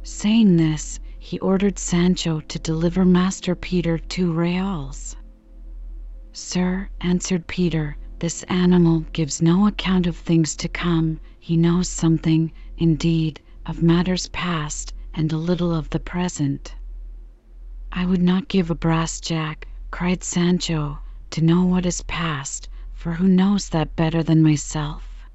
Saying 0.03 0.59
this, 0.59 1.01
he 1.19 1.39
ordered 1.39 1.79
Sancho 1.79 2.41
to 2.43 2.59
deliver 2.59 3.07
Master 3.07 3.55
Peter 3.55 3.97
two 3.97 4.31
reals. 4.31 5.17
"Sir," 6.35 6.91
answered 7.01 7.47
Peter, 7.47 7.97
"this 8.19 8.43
animal 8.43 9.07
gives 9.15 9.41
no 9.41 9.67
account 9.67 10.07
of 10.07 10.19
things 10.19 10.55
to 10.57 10.69
come; 10.69 11.19
he 11.39 11.57
knows 11.57 11.89
something, 11.89 12.53
indeed, 12.77 13.41
of 13.65 13.83
matters 13.83 14.29
past, 14.29 14.93
and 15.15 15.33
a 15.33 15.39
little 15.39 15.73
of 15.75 15.89
the 15.89 15.99
present." 15.99 16.75
"I 17.93 18.07
would 18.07 18.23
not 18.23 18.47
give 18.47 18.71
a 18.71 18.77
brass 18.77 19.21
jack," 19.21 19.67
cried 19.91 20.23
Sancho, 20.23 21.01
"to 21.31 21.41
know 21.41 21.65
what 21.65 21.85
is 21.85 22.03
past, 22.03 22.69
for 22.95 23.15
who 23.15 23.27
knows 23.27 23.69
that 23.71 23.97
better 23.97 24.23
than 24.23 24.45
myself? 24.45 25.27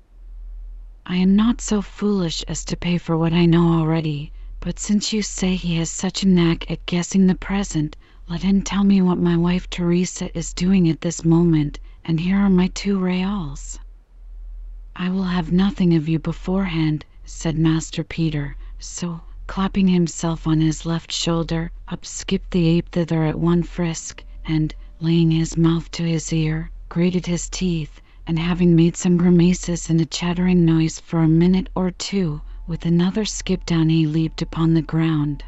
I 1.06 1.18
am 1.18 1.36
not 1.36 1.60
so 1.60 1.82
foolish 1.82 2.44
as 2.48 2.64
to 2.64 2.78
pay 2.78 2.98
for 2.98 3.18
what 3.18 3.34
I 3.34 3.46
know 3.46 3.74
already; 3.78 4.32
but 4.62 4.80
since 4.80 5.12
you 5.12 5.22
say 5.22 5.56
he 5.56 5.76
has 5.76 5.92
such 5.92 6.24
a 6.24 6.30
knack 6.30 6.72
at 6.72 6.86
guessing 6.86 7.28
the 7.28 7.36
present, 7.36 7.98
let 8.30 8.44
him 8.44 8.62
tell 8.62 8.86
me 8.86 9.02
what 9.02 9.18
my 9.20 9.36
wife 9.36 9.70
Teresa 9.70 10.30
is 10.34 10.54
doing 10.54 10.88
at 10.88 11.02
this 11.02 11.26
moment, 11.26 11.78
and 12.06 12.22
here 12.22 12.38
are 12.38 12.50
my 12.50 12.68
two 12.68 12.98
reals." 12.98 13.80
"I 14.96 15.10
will 15.10 15.24
have 15.26 15.52
nothing 15.52 15.94
of 15.94 16.08
you 16.08 16.20
beforehand," 16.20 17.04
said 17.26 17.58
Master 17.58 18.06
Peter, 18.06 18.56
so 18.80 19.24
clapping 19.48 19.88
himself 19.88 20.48
on 20.48 20.60
his 20.60 20.88
left 20.88 21.12
shoulder, 21.12 21.70
up 21.88 22.04
skipped 22.04 22.50
the 22.50 22.66
ape 22.68 22.90
thither 22.90 23.24
at 23.26 23.38
one 23.38 23.62
frisk, 23.62 24.24
and, 24.44 24.74
laying 25.00 25.30
his 25.30 25.56
mouth 25.56 25.92
to 25.92 26.02
his 26.02 26.34
ear, 26.34 26.72
grated 26.90 27.28
his 27.28 27.48
teeth, 27.50 28.02
and 28.26 28.40
having 28.40 28.76
made 28.76 28.98
some 28.98 29.18
grimaces 29.18 29.88
and 29.88 30.02
a 30.02 30.06
chattering 30.08 30.66
noise 30.66 31.00
for 31.00 31.20
a 31.20 31.28
minute 31.28 31.70
or 31.76 31.92
two, 31.92 32.42
with 32.66 32.88
another 32.88 33.24
skip 33.24 33.64
down 33.68 33.88
he 33.88 34.08
leaped 34.08 34.42
upon 34.42 34.74
the 34.74 34.82
ground. 34.82 35.44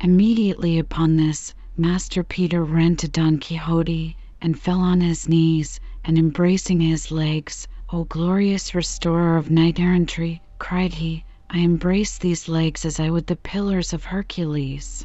Immediately 0.00 0.76
upon 0.76 1.14
this, 1.16 1.54
Master 1.76 2.24
Peter 2.24 2.64
ran 2.64 2.96
to 2.96 3.06
Don 3.06 3.38
Quixote, 3.38 4.16
and 4.40 4.58
fell 4.58 4.80
on 4.80 5.00
his 5.00 5.28
knees, 5.28 5.78
and 6.04 6.18
embracing 6.18 6.80
his 6.80 7.12
legs, 7.12 7.68
"O 7.90 8.02
glorious 8.02 8.74
restorer 8.74 9.36
of 9.36 9.52
knight 9.52 9.78
errantry!" 9.78 10.42
cried 10.58 10.94
he. 10.94 11.24
I 11.54 11.58
embrace 11.58 12.16
these 12.16 12.48
legs 12.48 12.86
as 12.86 12.98
I 12.98 13.10
would 13.10 13.26
the 13.26 13.36
pillars 13.36 13.92
of 13.92 14.04
Hercules. 14.04 15.04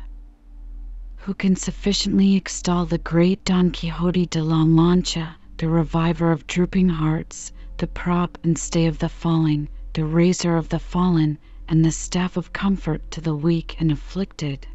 Who 1.17 1.33
can 1.33 1.57
sufficiently 1.57 2.38
extol 2.38 2.86
the 2.86 2.97
great 2.97 3.43
Don 3.43 3.69
Quixote 3.69 4.27
de 4.27 4.41
la 4.41 4.63
Mancha, 4.63 5.36
the 5.57 5.67
reviver 5.67 6.31
of 6.31 6.47
drooping 6.47 6.88
hearts, 6.88 7.51
the 7.79 7.88
prop 7.88 8.38
and 8.45 8.57
stay 8.57 8.86
of 8.86 8.99
the 8.99 9.10
falling, 9.10 9.67
the 9.91 10.05
raiser 10.05 10.55
of 10.55 10.69
the 10.69 10.79
fallen, 10.79 11.38
and 11.67 11.83
the 11.83 11.91
staff 11.91 12.38
of 12.38 12.53
comfort 12.53 13.12
to 13.12 13.19
the 13.19 13.36
weak 13.36 13.75
and 13.77 13.91
afflicted? 13.91 14.65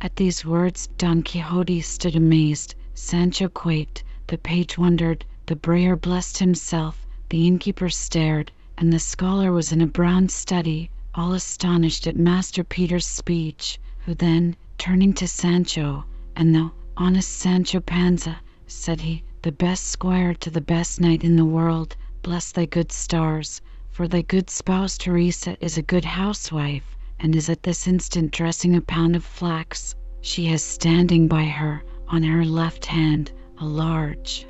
At 0.00 0.16
these 0.16 0.46
words 0.46 0.88
Don 0.96 1.22
Quixote 1.22 1.82
stood 1.82 2.16
amazed, 2.16 2.74
Sancho 2.94 3.48
quaked, 3.50 4.02
the 4.28 4.38
page 4.38 4.78
wondered, 4.78 5.26
the 5.44 5.56
brayer 5.56 5.94
blessed 5.94 6.38
himself, 6.38 7.06
the 7.28 7.46
innkeeper 7.46 7.90
stared 7.90 8.50
and 8.76 8.92
the 8.92 8.98
scholar 8.98 9.52
was 9.52 9.70
in 9.70 9.80
a 9.80 9.86
brown 9.86 10.28
study, 10.28 10.90
all 11.14 11.32
astonished 11.32 12.08
at 12.08 12.16
Master 12.16 12.64
Peter's 12.64 13.06
speech, 13.06 13.78
who 14.04 14.14
then, 14.14 14.56
turning 14.78 15.12
to 15.12 15.28
Sancho, 15.28 16.04
"And 16.34 16.52
thou, 16.52 16.72
honest 16.96 17.28
Sancho 17.30 17.78
Panza," 17.78 18.36
said 18.66 19.00
he, 19.00 19.22
"the 19.42 19.52
best 19.52 19.84
squire 19.84 20.34
to 20.34 20.50
the 20.50 20.60
best 20.60 21.00
knight 21.00 21.22
in 21.22 21.36
the 21.36 21.44
world, 21.44 21.94
bless 22.22 22.50
thy 22.50 22.66
good 22.66 22.90
stars, 22.90 23.60
for 23.92 24.08
thy 24.08 24.22
good 24.22 24.50
spouse 24.50 24.98
Teresa 24.98 25.56
is 25.64 25.78
a 25.78 25.82
good 25.82 26.04
housewife, 26.04 26.96
and 27.20 27.36
is 27.36 27.48
at 27.48 27.62
this 27.62 27.86
instant 27.86 28.32
dressing 28.32 28.74
a 28.74 28.80
pound 28.80 29.14
of 29.14 29.24
flax. 29.24 29.94
She 30.20 30.46
has 30.46 30.64
standing 30.64 31.28
by 31.28 31.44
her, 31.44 31.84
on 32.08 32.24
her 32.24 32.44
left 32.44 32.86
hand, 32.86 33.30
a 33.58 33.66
large 33.66 34.46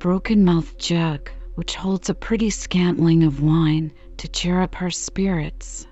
broken 0.00 0.44
mouthed 0.44 0.80
jug 0.80 1.30
which 1.56 1.76
holds 1.76 2.10
a 2.10 2.14
pretty 2.14 2.50
scantling 2.50 3.22
of 3.22 3.40
wine 3.40 3.92
to 4.16 4.26
cheer 4.26 4.60
up 4.60 4.74
her 4.74 4.90
spirits." 4.90 5.86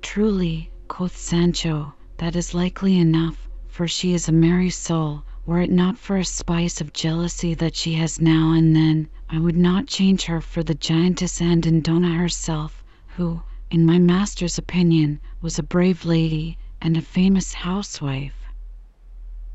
"Truly," 0.00 0.70
quoth 0.86 1.16
Sancho, 1.16 1.92
"that 2.18 2.36
is 2.36 2.54
likely 2.54 2.96
enough, 2.96 3.48
for 3.66 3.88
she 3.88 4.12
is 4.14 4.28
a 4.28 4.32
merry 4.32 4.70
soul. 4.70 5.24
Were 5.44 5.58
it 5.60 5.72
not 5.72 5.98
for 5.98 6.16
a 6.18 6.24
spice 6.24 6.80
of 6.80 6.92
jealousy 6.92 7.52
that 7.54 7.74
she 7.74 7.94
has 7.94 8.20
now 8.20 8.52
and 8.52 8.76
then, 8.76 9.08
I 9.28 9.40
would 9.40 9.56
not 9.56 9.88
change 9.88 10.26
her 10.26 10.40
for 10.40 10.62
the 10.62 10.76
giantess 10.76 11.40
Andandona 11.40 12.16
herself, 12.16 12.84
who, 13.16 13.42
in 13.72 13.84
my 13.84 13.98
master's 13.98 14.56
opinion, 14.56 15.18
was 15.42 15.58
a 15.58 15.64
brave 15.64 16.04
lady 16.04 16.58
and 16.80 16.96
a 16.96 17.02
famous 17.02 17.54
housewife." 17.54 18.44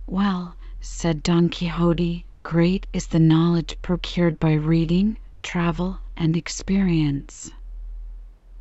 "Well," 0.05 0.57
said 0.81 1.23
Don 1.23 1.47
Quixote. 1.47 2.25
Great 2.51 2.87
is 2.93 3.05
the 3.05 3.19
knowledge 3.19 3.77
procured 3.83 4.39
by 4.39 4.53
reading, 4.53 5.17
travel, 5.43 5.99
and 6.17 6.35
experience. 6.35 7.51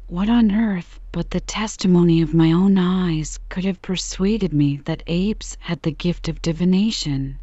What 0.08 0.28
on 0.28 0.52
earth 0.52 1.00
but 1.10 1.30
the 1.30 1.40
testimony 1.40 2.20
of 2.20 2.34
my 2.34 2.52
own 2.52 2.76
eyes 2.76 3.40
could 3.48 3.64
have 3.64 3.80
persuaded 3.80 4.52
me 4.52 4.76
that 4.84 5.02
apes 5.06 5.56
had 5.60 5.80
the 5.80 5.90
gift 5.90 6.28
of 6.28 6.42
divination? 6.42 7.38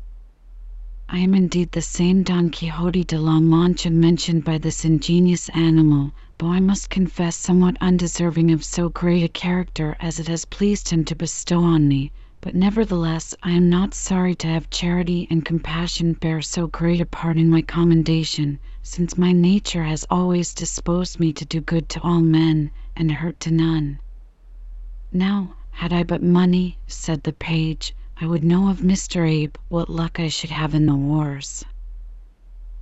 I 1.10 1.18
am 1.18 1.34
indeed 1.34 1.72
the 1.72 1.82
same 1.82 2.22
Don 2.22 2.52
Quixote 2.52 3.04
de 3.06 3.18
la 3.18 3.40
Mancha 3.40 3.90
mentioned 3.90 4.44
by 4.44 4.60
this 4.60 4.86
ingenious 4.86 5.50
animal, 5.50 6.12
though 6.38 6.52
I 6.52 6.60
must 6.60 6.92
confess 6.92 7.36
somewhat 7.36 7.76
undeserving 7.82 8.52
of 8.52 8.64
so 8.64 8.90
great 8.90 9.24
a 9.24 9.30
character 9.30 9.98
as 10.00 10.20
it 10.20 10.28
has 10.28 10.46
pleased 10.46 10.90
him 10.90 11.06
to 11.06 11.16
bestow 11.16 11.62
on 11.64 11.88
me. 11.88 12.12
But 12.46 12.54
nevertheless 12.54 13.34
I 13.42 13.54
am 13.54 13.72
not 13.72 13.96
sorry 13.96 14.36
to 14.36 14.48
have 14.48 14.70
charity 14.70 15.28
and 15.32 15.44
compassion 15.44 16.14
bear 16.14 16.44
so 16.44 16.68
great 16.68 17.02
a 17.02 17.06
part 17.08 17.38
in 17.38 17.50
my 17.50 17.64
commendation, 17.64 18.60
since 18.84 19.18
my 19.18 19.32
nature 19.32 19.84
has 19.84 20.06
always 20.12 20.54
disposed 20.54 21.20
me 21.20 21.34
to 21.34 21.44
do 21.44 21.60
good 21.60 21.90
to 21.90 22.02
all 22.02 22.20
men, 22.22 22.70
and 22.96 23.12
hurt 23.12 23.40
to 23.42 23.52
none. 23.52 23.98
Now, 25.12 25.56
had 25.72 25.92
I 25.92 26.04
but 26.04 26.22
money, 26.22 26.78
said 26.86 27.24
the 27.24 27.34
page, 27.34 27.96
I 28.22 28.28
would 28.28 28.44
know 28.44 28.70
of 28.70 28.78
Mr. 28.82 29.28
Ape 29.28 29.58
what 29.68 29.90
luck 29.90 30.20
I 30.20 30.28
should 30.28 30.52
have 30.52 30.76
in 30.76 30.86
the 30.86 30.94
wars. 30.96 31.66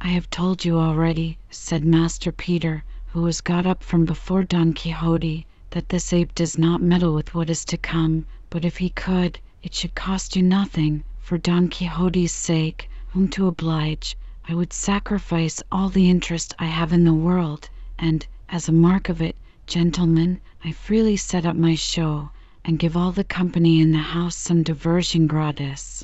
I 0.01 0.09
have 0.09 0.29
told 0.29 0.65
you 0.65 0.77
already, 0.77 1.37
said 1.49 1.85
Master 1.85 2.33
Peter, 2.33 2.83
who 3.07 3.21
was 3.21 3.39
got 3.39 3.65
up 3.65 3.81
from 3.81 4.03
before 4.03 4.43
Don 4.43 4.73
Quixote, 4.73 5.45
that 5.69 5.87
this 5.87 6.11
ape 6.11 6.35
does 6.35 6.57
not 6.57 6.81
meddle 6.81 7.13
with 7.15 7.33
what 7.33 7.49
is 7.49 7.63
to 7.63 7.77
come, 7.77 8.25
but 8.49 8.65
if 8.65 8.77
he 8.77 8.89
could, 8.89 9.39
it 9.65 9.73
should 9.73 9.95
cost 9.95 10.35
you 10.35 10.41
nothing. 10.43 11.01
For 11.21 11.37
Don 11.37 11.69
Quixote's 11.69 12.33
sake, 12.33 12.89
whom 13.07 13.29
to 13.29 13.47
oblige, 13.47 14.17
I 14.45 14.53
would 14.53 14.73
sacrifice 14.73 15.63
all 15.71 15.87
the 15.87 16.09
interest 16.09 16.53
I 16.59 16.65
have 16.65 16.91
in 16.91 17.05
the 17.05 17.13
world, 17.13 17.69
and, 17.97 18.27
as 18.49 18.67
a 18.67 18.73
mark 18.73 19.07
of 19.07 19.21
it, 19.21 19.37
gentlemen, 19.65 20.41
I 20.65 20.73
freely 20.73 21.15
set 21.15 21.45
up 21.45 21.55
my 21.55 21.75
show, 21.75 22.31
and 22.65 22.77
give 22.77 22.97
all 22.97 23.13
the 23.13 23.23
company 23.23 23.79
in 23.79 23.93
the 23.93 23.99
house 23.99 24.35
some 24.35 24.63
diversion 24.63 25.27
gratis." 25.27 26.03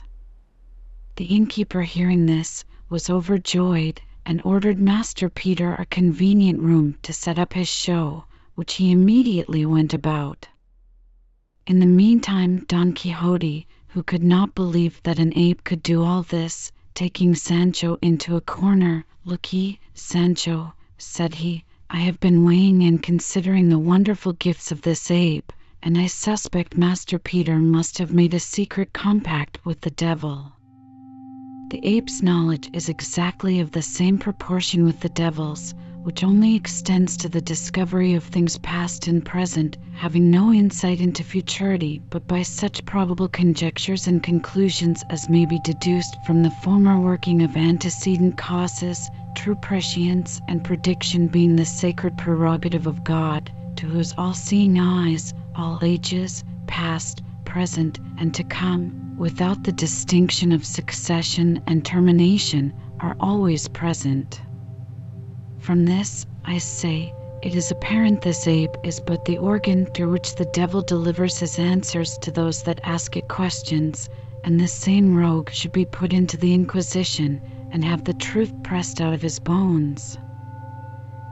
The 1.18 1.26
innkeeper, 1.26 1.82
hearing 1.82 2.28
this, 2.28 2.64
was 2.88 3.10
overjoyed, 3.10 4.00
and 4.26 4.40
ordered 4.46 4.80
Master 4.80 5.30
Peter 5.30 5.74
a 5.74 5.86
convenient 5.86 6.62
room 6.62 6.96
to 7.02 7.12
set 7.12 7.38
up 7.38 7.52
his 7.52 7.68
show, 7.68 8.24
which 8.56 8.76
he 8.76 8.90
immediately 8.90 9.66
went 9.66 9.94
about. 9.94 10.48
In 11.70 11.78
the 11.78 11.86
meantime 11.86 12.66
Don 12.68 12.94
Quixote, 12.94 13.68
who 13.90 14.02
could 14.02 14.24
not 14.24 14.56
believe 14.56 15.00
that 15.04 15.20
an 15.20 15.32
ape 15.36 15.64
could 15.64 15.84
do 15.84 16.02
all 16.04 16.24
this, 16.24 16.72
taking 16.96 17.36
Sancho 17.36 18.00
into 18.02 18.36
a 18.36 18.42
corner, 18.42 19.06
"Look 19.24 19.54
ye, 19.54 19.78
Sancho," 19.94 20.74
said 20.98 21.36
he, 21.36 21.64
"I 21.88 21.98
have 21.98 22.20
been 22.20 22.44
weighing 22.44 22.82
and 22.82 23.04
considering 23.04 23.70
the 23.70 23.78
wonderful 23.78 24.34
gifts 24.34 24.72
of 24.72 24.82
this 24.82 25.12
ape, 25.12 25.54
and 25.84 25.96
I 25.96 26.08
suspect 26.08 26.76
Master 26.76 27.20
Peter 27.20 27.60
must 27.60 28.00
have 28.00 28.12
made 28.16 28.34
a 28.34 28.40
secret 28.40 28.92
compact 28.92 29.64
with 29.64 29.82
the 29.82 29.92
devil. 29.92 30.54
The 31.70 31.82
ape's 31.84 32.24
knowledge 32.24 32.68
is 32.74 32.90
exactly 32.90 33.60
of 33.60 33.74
the 33.74 33.84
same 33.84 34.18
proportion 34.18 34.86
with 34.86 35.02
the 35.02 35.10
devil's, 35.10 35.76
which 36.04 36.24
only 36.24 36.56
extends 36.56 37.18
to 37.18 37.28
the 37.28 37.42
discovery 37.42 38.14
of 38.14 38.24
things 38.24 38.58
past 38.60 39.08
and 39.08 39.26
present, 39.26 39.78
having 39.94 40.32
no 40.32 40.54
insight 40.54 41.02
into 41.02 41.24
futurity, 41.24 42.02
but 42.10 42.26
by 42.26 42.42
such 42.42 42.86
probable 42.86 43.28
conjectures 43.28 44.08
and 44.08 44.24
conclusions 44.24 45.04
as 45.10 45.30
may 45.30 45.46
be 45.46 45.60
deduced 45.60 46.16
from 46.26 46.42
the 46.42 46.50
former 46.50 47.00
working 47.00 47.42
of 47.42 47.58
antecedent 47.58 48.38
causes, 48.38 49.10
true 49.36 49.56
prescience 49.56 50.40
and 50.48 50.64
prediction 50.64 51.28
being 51.28 51.56
the 51.56 51.66
sacred 51.66 52.18
prerogative 52.18 52.88
of 52.88 53.04
God, 53.04 53.52
to 53.76 53.86
whose 53.86 54.14
all 54.18 54.34
seeing 54.34 54.80
eyes, 54.80 55.34
all 55.56 55.80
ages, 55.82 56.44
past, 56.66 57.22
present, 57.44 58.00
and 58.18 58.34
to 58.34 58.44
come, 58.46 59.16
without 59.18 59.64
the 59.64 59.72
distinction 59.74 60.54
of 60.54 60.66
succession 60.66 61.62
and 61.68 61.84
termination, 61.84 62.74
are 63.02 63.18
always 63.20 63.68
present. 63.68 64.42
From 65.60 65.86
this, 65.86 66.26
I 66.46 66.58
say, 66.58 67.12
it 67.44 67.54
is 67.54 67.70
apparent 67.70 68.22
this 68.22 68.48
ape 68.48 68.76
is 68.84 69.00
but 69.06 69.26
the 69.26 69.38
organ 69.38 69.86
through 69.86 70.12
which 70.12 70.36
the 70.36 70.46
devil 70.54 70.82
delivers 70.82 71.40
his 71.40 71.60
answers 71.60 72.18
to 72.22 72.32
those 72.32 72.64
that 72.64 72.80
ask 72.84 73.18
it 73.18 73.28
questions, 73.28 74.10
and 74.46 74.60
this 74.60 74.74
same 74.74 75.16
rogue 75.16 75.50
should 75.52 75.74
be 75.74 75.86
put 75.86 76.14
into 76.14 76.38
the 76.38 76.54
Inquisition 76.54 77.42
and 77.72 77.84
have 77.84 78.06
the 78.06 78.14
truth 78.14 78.54
pressed 78.64 79.02
out 79.02 79.14
of 79.14 79.22
his 79.22 79.38
bones. 79.40 80.18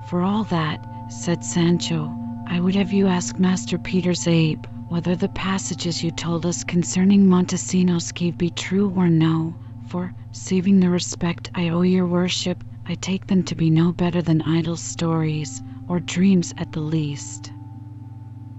For 0.09 0.21
all 0.21 0.43
that, 0.45 0.85
said 1.09 1.43
Sancho, 1.43 2.13
I 2.47 2.59
would 2.59 2.75
have 2.75 2.91
you 2.91 3.07
ask 3.07 3.39
Master 3.39 3.77
Peter's 3.77 4.27
ape 4.27 4.67
whether 4.89 5.15
the 5.15 5.29
passages 5.29 6.03
you 6.03 6.11
told 6.11 6.45
us 6.45 6.63
concerning 6.63 7.25
Montesinos 7.25 8.13
cave 8.13 8.37
be 8.37 8.49
true 8.49 8.93
or 8.95 9.09
no, 9.09 9.55
for, 9.88 10.13
saving 10.34 10.80
the 10.80 10.89
respect 10.89 11.50
I 11.56 11.69
owe 11.69 11.82
your 11.82 12.06
worship, 12.06 12.63
I 12.86 12.95
take 12.95 13.28
them 13.28 13.43
to 13.43 13.56
be 13.56 13.69
no 13.69 13.91
better 13.91 14.21
than 14.21 14.41
idle 14.41 14.76
stories, 14.76 15.62
or 15.88 16.00
dreams 16.02 16.54
at 16.58 16.73
the 16.73 16.82
least. 16.82 17.52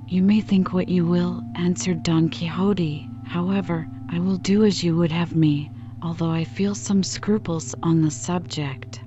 You 0.08 0.22
may 0.22 0.40
think 0.40 0.72
what 0.72 0.88
you 0.88 1.04
will, 1.04 1.42
answered 1.56 2.02
Don 2.02 2.30
Quixote. 2.30 3.06
However, 3.24 3.86
I 4.08 4.18
will 4.20 4.38
do 4.38 4.64
as 4.64 4.82
you 4.82 4.96
would 4.96 5.12
have 5.12 5.36
me, 5.36 5.70
although 6.02 6.30
I 6.30 6.44
feel 6.44 6.74
some 6.74 7.02
scruples 7.02 7.74
on 7.82 8.00
the 8.00 8.10
subject. 8.10 9.00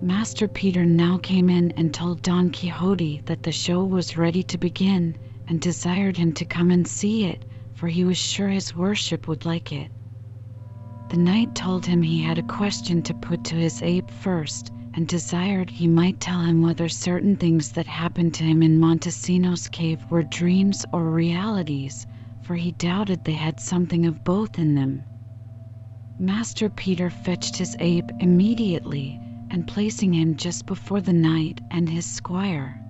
Master 0.00 0.48
Peter 0.48 0.86
now 0.86 1.18
came 1.18 1.50
in 1.50 1.72
and 1.72 1.92
told 1.92 2.22
Don 2.22 2.50
Quixote 2.50 3.22
that 3.26 3.42
the 3.42 3.52
show 3.52 3.84
was 3.84 4.16
ready 4.16 4.42
to 4.44 4.56
begin, 4.56 5.14
and 5.46 5.60
desired 5.60 6.16
him 6.16 6.32
to 6.32 6.46
come 6.46 6.70
and 6.70 6.88
see 6.88 7.26
it, 7.26 7.44
for 7.74 7.88
he 7.88 8.04
was 8.04 8.16
sure 8.16 8.48
his 8.48 8.74
worship 8.74 9.28
would 9.28 9.44
like 9.44 9.72
it. 9.72 9.90
The 11.12 11.18
knight 11.18 11.54
told 11.54 11.84
him 11.84 12.00
he 12.00 12.22
had 12.22 12.38
a 12.38 12.42
question 12.42 13.02
to 13.02 13.12
put 13.12 13.44
to 13.44 13.54
his 13.54 13.82
ape 13.82 14.10
first, 14.10 14.72
and 14.94 15.06
desired 15.06 15.68
he 15.68 15.86
might 15.86 16.20
tell 16.20 16.40
him 16.40 16.62
whether 16.62 16.88
certain 16.88 17.36
things 17.36 17.72
that 17.72 17.86
happened 17.86 18.32
to 18.32 18.44
him 18.44 18.62
in 18.62 18.78
Montesinos 18.80 19.68
cave 19.70 20.06
were 20.10 20.22
dreams 20.22 20.86
or 20.90 21.10
realities, 21.10 22.06
for 22.40 22.56
he 22.56 22.72
doubted 22.72 23.24
they 23.24 23.34
had 23.34 23.60
something 23.60 24.06
of 24.06 24.24
both 24.24 24.58
in 24.58 24.74
them. 24.74 25.04
Master 26.18 26.70
Peter 26.70 27.10
fetched 27.10 27.58
his 27.58 27.76
ape 27.78 28.10
immediately, 28.18 29.20
and 29.50 29.68
placing 29.68 30.14
him 30.14 30.34
just 30.34 30.64
before 30.64 31.02
the 31.02 31.12
knight 31.12 31.60
and 31.70 31.90
his 31.90 32.06
squire. 32.06 32.80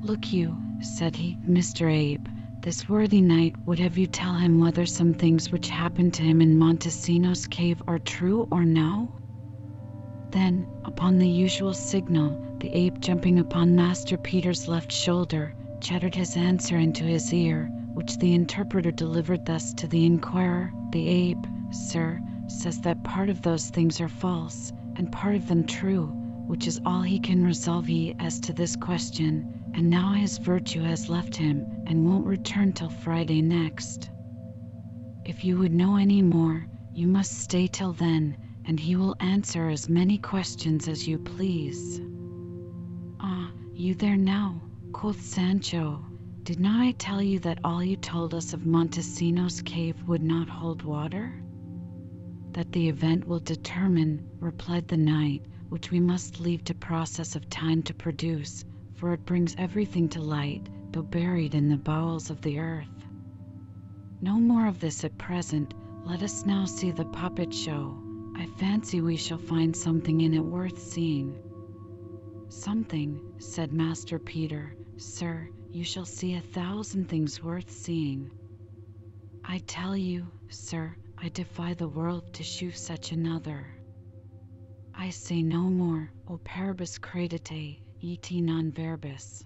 Look 0.00 0.32
you, 0.32 0.56
said 0.80 1.16
he, 1.16 1.36
Mr. 1.46 1.92
Ape, 1.92 2.26
this 2.62 2.86
worthy 2.90 3.22
knight 3.22 3.56
would 3.64 3.78
have 3.78 3.96
you 3.96 4.06
tell 4.06 4.34
him 4.34 4.60
whether 4.60 4.84
some 4.84 5.14
things 5.14 5.50
which 5.50 5.70
happened 5.70 6.12
to 6.12 6.22
him 6.22 6.42
in 6.42 6.58
Montesinos 6.58 7.48
cave 7.48 7.82
are 7.88 7.98
true 7.98 8.46
or 8.50 8.64
no? 8.64 9.10
Then, 10.30 10.66
upon 10.84 11.18
the 11.18 11.28
usual 11.28 11.72
signal, 11.72 12.58
the 12.60 12.68
ape 12.68 13.00
jumping 13.00 13.38
upon 13.38 13.76
Master 13.76 14.18
Peter's 14.18 14.68
left 14.68 14.92
shoulder, 14.92 15.54
chattered 15.80 16.14
his 16.14 16.36
answer 16.36 16.76
into 16.76 17.02
his 17.04 17.32
ear, 17.32 17.70
which 17.94 18.18
the 18.18 18.34
interpreter 18.34 18.90
delivered 18.90 19.46
thus 19.46 19.72
to 19.74 19.86
the 19.86 20.04
inquirer 20.04 20.70
The 20.92 21.08
ape, 21.08 21.46
sir, 21.70 22.20
says 22.46 22.82
that 22.82 23.02
part 23.04 23.30
of 23.30 23.40
those 23.40 23.70
things 23.70 24.02
are 24.02 24.08
false, 24.08 24.70
and 24.96 25.10
part 25.10 25.34
of 25.34 25.48
them 25.48 25.64
true, 25.64 26.08
which 26.46 26.66
is 26.66 26.78
all 26.84 27.00
he 27.00 27.20
can 27.20 27.42
resolve 27.42 27.88
ye 27.88 28.14
as 28.18 28.38
to 28.40 28.52
this 28.52 28.76
question 28.76 29.59
and 29.74 29.88
now 29.88 30.12
his 30.12 30.38
virtue 30.38 30.82
has 30.82 31.08
left 31.08 31.36
him 31.36 31.66
and 31.86 32.04
won't 32.04 32.26
return 32.26 32.72
till 32.72 32.90
Friday 32.90 33.42
next. 33.42 34.10
If 35.24 35.44
you 35.44 35.58
would 35.58 35.72
know 35.72 35.96
any 35.96 36.22
more, 36.22 36.66
you 36.92 37.06
must 37.06 37.38
stay 37.40 37.66
till 37.66 37.92
then, 37.92 38.36
and 38.64 38.78
he 38.80 38.96
will 38.96 39.16
answer 39.20 39.68
as 39.68 39.88
many 39.88 40.18
questions 40.18 40.88
as 40.88 41.06
you 41.06 41.18
please. 41.18 42.00
Ah, 43.20 43.52
you 43.72 43.94
there 43.94 44.16
now, 44.16 44.60
quoth 44.92 45.20
Sancho. 45.20 46.04
Did 46.42 46.58
not 46.58 46.80
I 46.80 46.92
tell 46.92 47.22
you 47.22 47.38
that 47.40 47.60
all 47.64 47.84
you 47.84 47.96
told 47.96 48.34
us 48.34 48.52
of 48.52 48.66
Montesinos 48.66 49.64
cave 49.64 50.02
would 50.08 50.22
not 50.22 50.48
hold 50.48 50.82
water? 50.82 51.42
That 52.52 52.72
the 52.72 52.88
event 52.88 53.26
will 53.26 53.40
determine, 53.40 54.28
replied 54.40 54.88
the 54.88 54.96
knight, 54.96 55.46
which 55.68 55.90
we 55.90 56.00
must 56.00 56.40
leave 56.40 56.64
to 56.64 56.74
process 56.74 57.36
of 57.36 57.48
time 57.48 57.82
to 57.84 57.94
produce, 57.94 58.64
for 59.00 59.14
it 59.14 59.24
brings 59.24 59.56
everything 59.56 60.10
to 60.10 60.20
light, 60.20 60.68
though 60.92 61.00
buried 61.02 61.54
in 61.54 61.70
the 61.70 61.76
bowels 61.78 62.28
of 62.28 62.42
the 62.42 62.58
earth. 62.58 63.08
No 64.20 64.34
more 64.34 64.66
of 64.66 64.78
this 64.78 65.04
at 65.04 65.16
present. 65.16 65.72
Let 66.04 66.22
us 66.22 66.44
now 66.44 66.66
see 66.66 66.90
the 66.90 67.06
puppet 67.06 67.54
show. 67.54 67.98
I 68.36 68.44
fancy 68.44 69.00
we 69.00 69.16
shall 69.16 69.38
find 69.38 69.74
something 69.74 70.20
in 70.20 70.34
it 70.34 70.44
worth 70.44 70.78
seeing. 70.78 71.34
Something, 72.50 73.22
said 73.38 73.72
Master 73.72 74.18
Peter. 74.18 74.76
Sir, 74.98 75.48
you 75.70 75.82
shall 75.82 76.04
see 76.04 76.34
a 76.34 76.42
thousand 76.42 77.08
things 77.08 77.42
worth 77.42 77.70
seeing. 77.70 78.30
I 79.42 79.58
tell 79.66 79.96
you, 79.96 80.26
sir, 80.50 80.94
I 81.16 81.30
defy 81.30 81.72
the 81.72 81.88
world 81.88 82.34
to 82.34 82.42
shew 82.42 82.72
such 82.72 83.12
another. 83.12 83.66
I 84.94 85.08
say 85.08 85.40
no 85.40 85.62
more, 85.62 86.10
Operibus 86.28 87.00
credite, 87.00 87.78
et 88.02 88.30
non 88.32 88.72
verbis. 88.72 89.44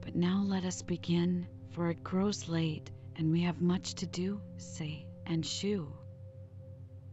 But 0.00 0.16
now 0.16 0.42
let 0.42 0.64
us 0.64 0.82
begin, 0.82 1.46
for 1.70 1.90
it 1.90 2.02
grows 2.02 2.48
late, 2.48 2.90
and 3.16 3.30
we 3.30 3.42
have 3.42 3.60
much 3.60 3.94
to 3.94 4.06
do, 4.06 4.40
say, 4.56 5.06
and 5.26 5.44
shew. 5.46 5.92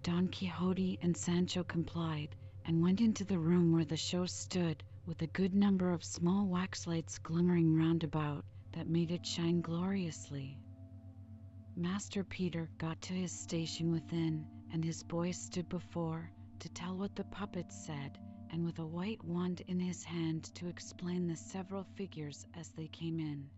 Don 0.02 0.28
Quixote 0.28 0.98
and 1.02 1.16
Sancho 1.16 1.64
complied, 1.64 2.36
and 2.66 2.82
went 2.82 3.02
into 3.02 3.24
the 3.24 3.38
room 3.38 3.72
where 3.72 3.86
the 3.86 3.98
show 3.98 4.26
stood, 4.26 4.84
with 5.06 5.22
a 5.22 5.28
good 5.28 5.54
number 5.54 5.92
of 5.92 6.04
small 6.04 6.48
wax 6.48 6.88
lights 6.88 7.20
glimmering 7.20 7.76
round 7.76 8.04
about, 8.04 8.46
that 8.72 8.88
made 8.90 9.12
it 9.12 9.26
shine 9.26 9.62
gloriously. 9.62 10.58
Master 11.76 12.24
Peter 12.24 12.70
got 12.78 13.02
to 13.02 13.14
his 13.14 13.32
station 13.32 13.92
within, 13.92 14.48
and 14.72 14.84
his 14.84 15.04
boy 15.04 15.32
stood 15.32 15.70
before, 15.70 16.32
to 16.60 16.70
tell 16.70 16.98
what 16.98 17.16
the 17.16 17.24
puppets 17.26 17.86
said, 17.86 18.18
and 18.56 18.64
with 18.64 18.80
a 18.80 18.86
white 18.86 19.22
wand 19.26 19.62
in 19.68 19.82
his 19.82 20.06
hand 20.06 20.50
to 20.56 20.70
explain 20.70 21.28
the 21.28 21.36
several 21.36 21.84
figures 21.84 22.46
as 22.58 22.70
they 22.70 22.88
came 22.88 23.20
in. 23.20 23.52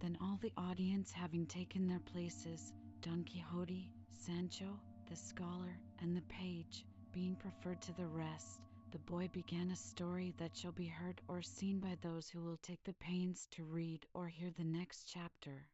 Then 0.00 0.18
all 0.20 0.38
the 0.42 0.52
audience 0.58 1.10
having 1.12 1.46
taken 1.46 1.86
their 1.88 2.02
places, 2.12 2.74
Don 3.00 3.24
Quixote, 3.24 3.88
Sancho, 4.12 4.82
the 5.08 5.16
scholar, 5.16 5.80
and 6.02 6.14
the 6.14 6.22
page 6.28 6.84
being 7.14 7.34
preferred 7.34 7.80
to 7.80 7.94
the 7.94 8.06
rest, 8.08 8.60
the 8.92 8.98
boy 8.98 9.30
began 9.32 9.70
a 9.70 9.76
story 9.76 10.34
that 10.36 10.54
shall 10.54 10.72
be 10.72 10.88
heard 10.88 11.22
or 11.26 11.40
seen 11.40 11.80
by 11.80 11.96
those 12.02 12.28
who 12.28 12.42
will 12.42 12.58
take 12.58 12.84
the 12.84 12.92
pains 12.92 13.48
to 13.52 13.64
read 13.64 14.04
or 14.12 14.28
hear 14.28 14.50
the 14.50 14.64
next 14.64 15.04
chapter. 15.04 15.66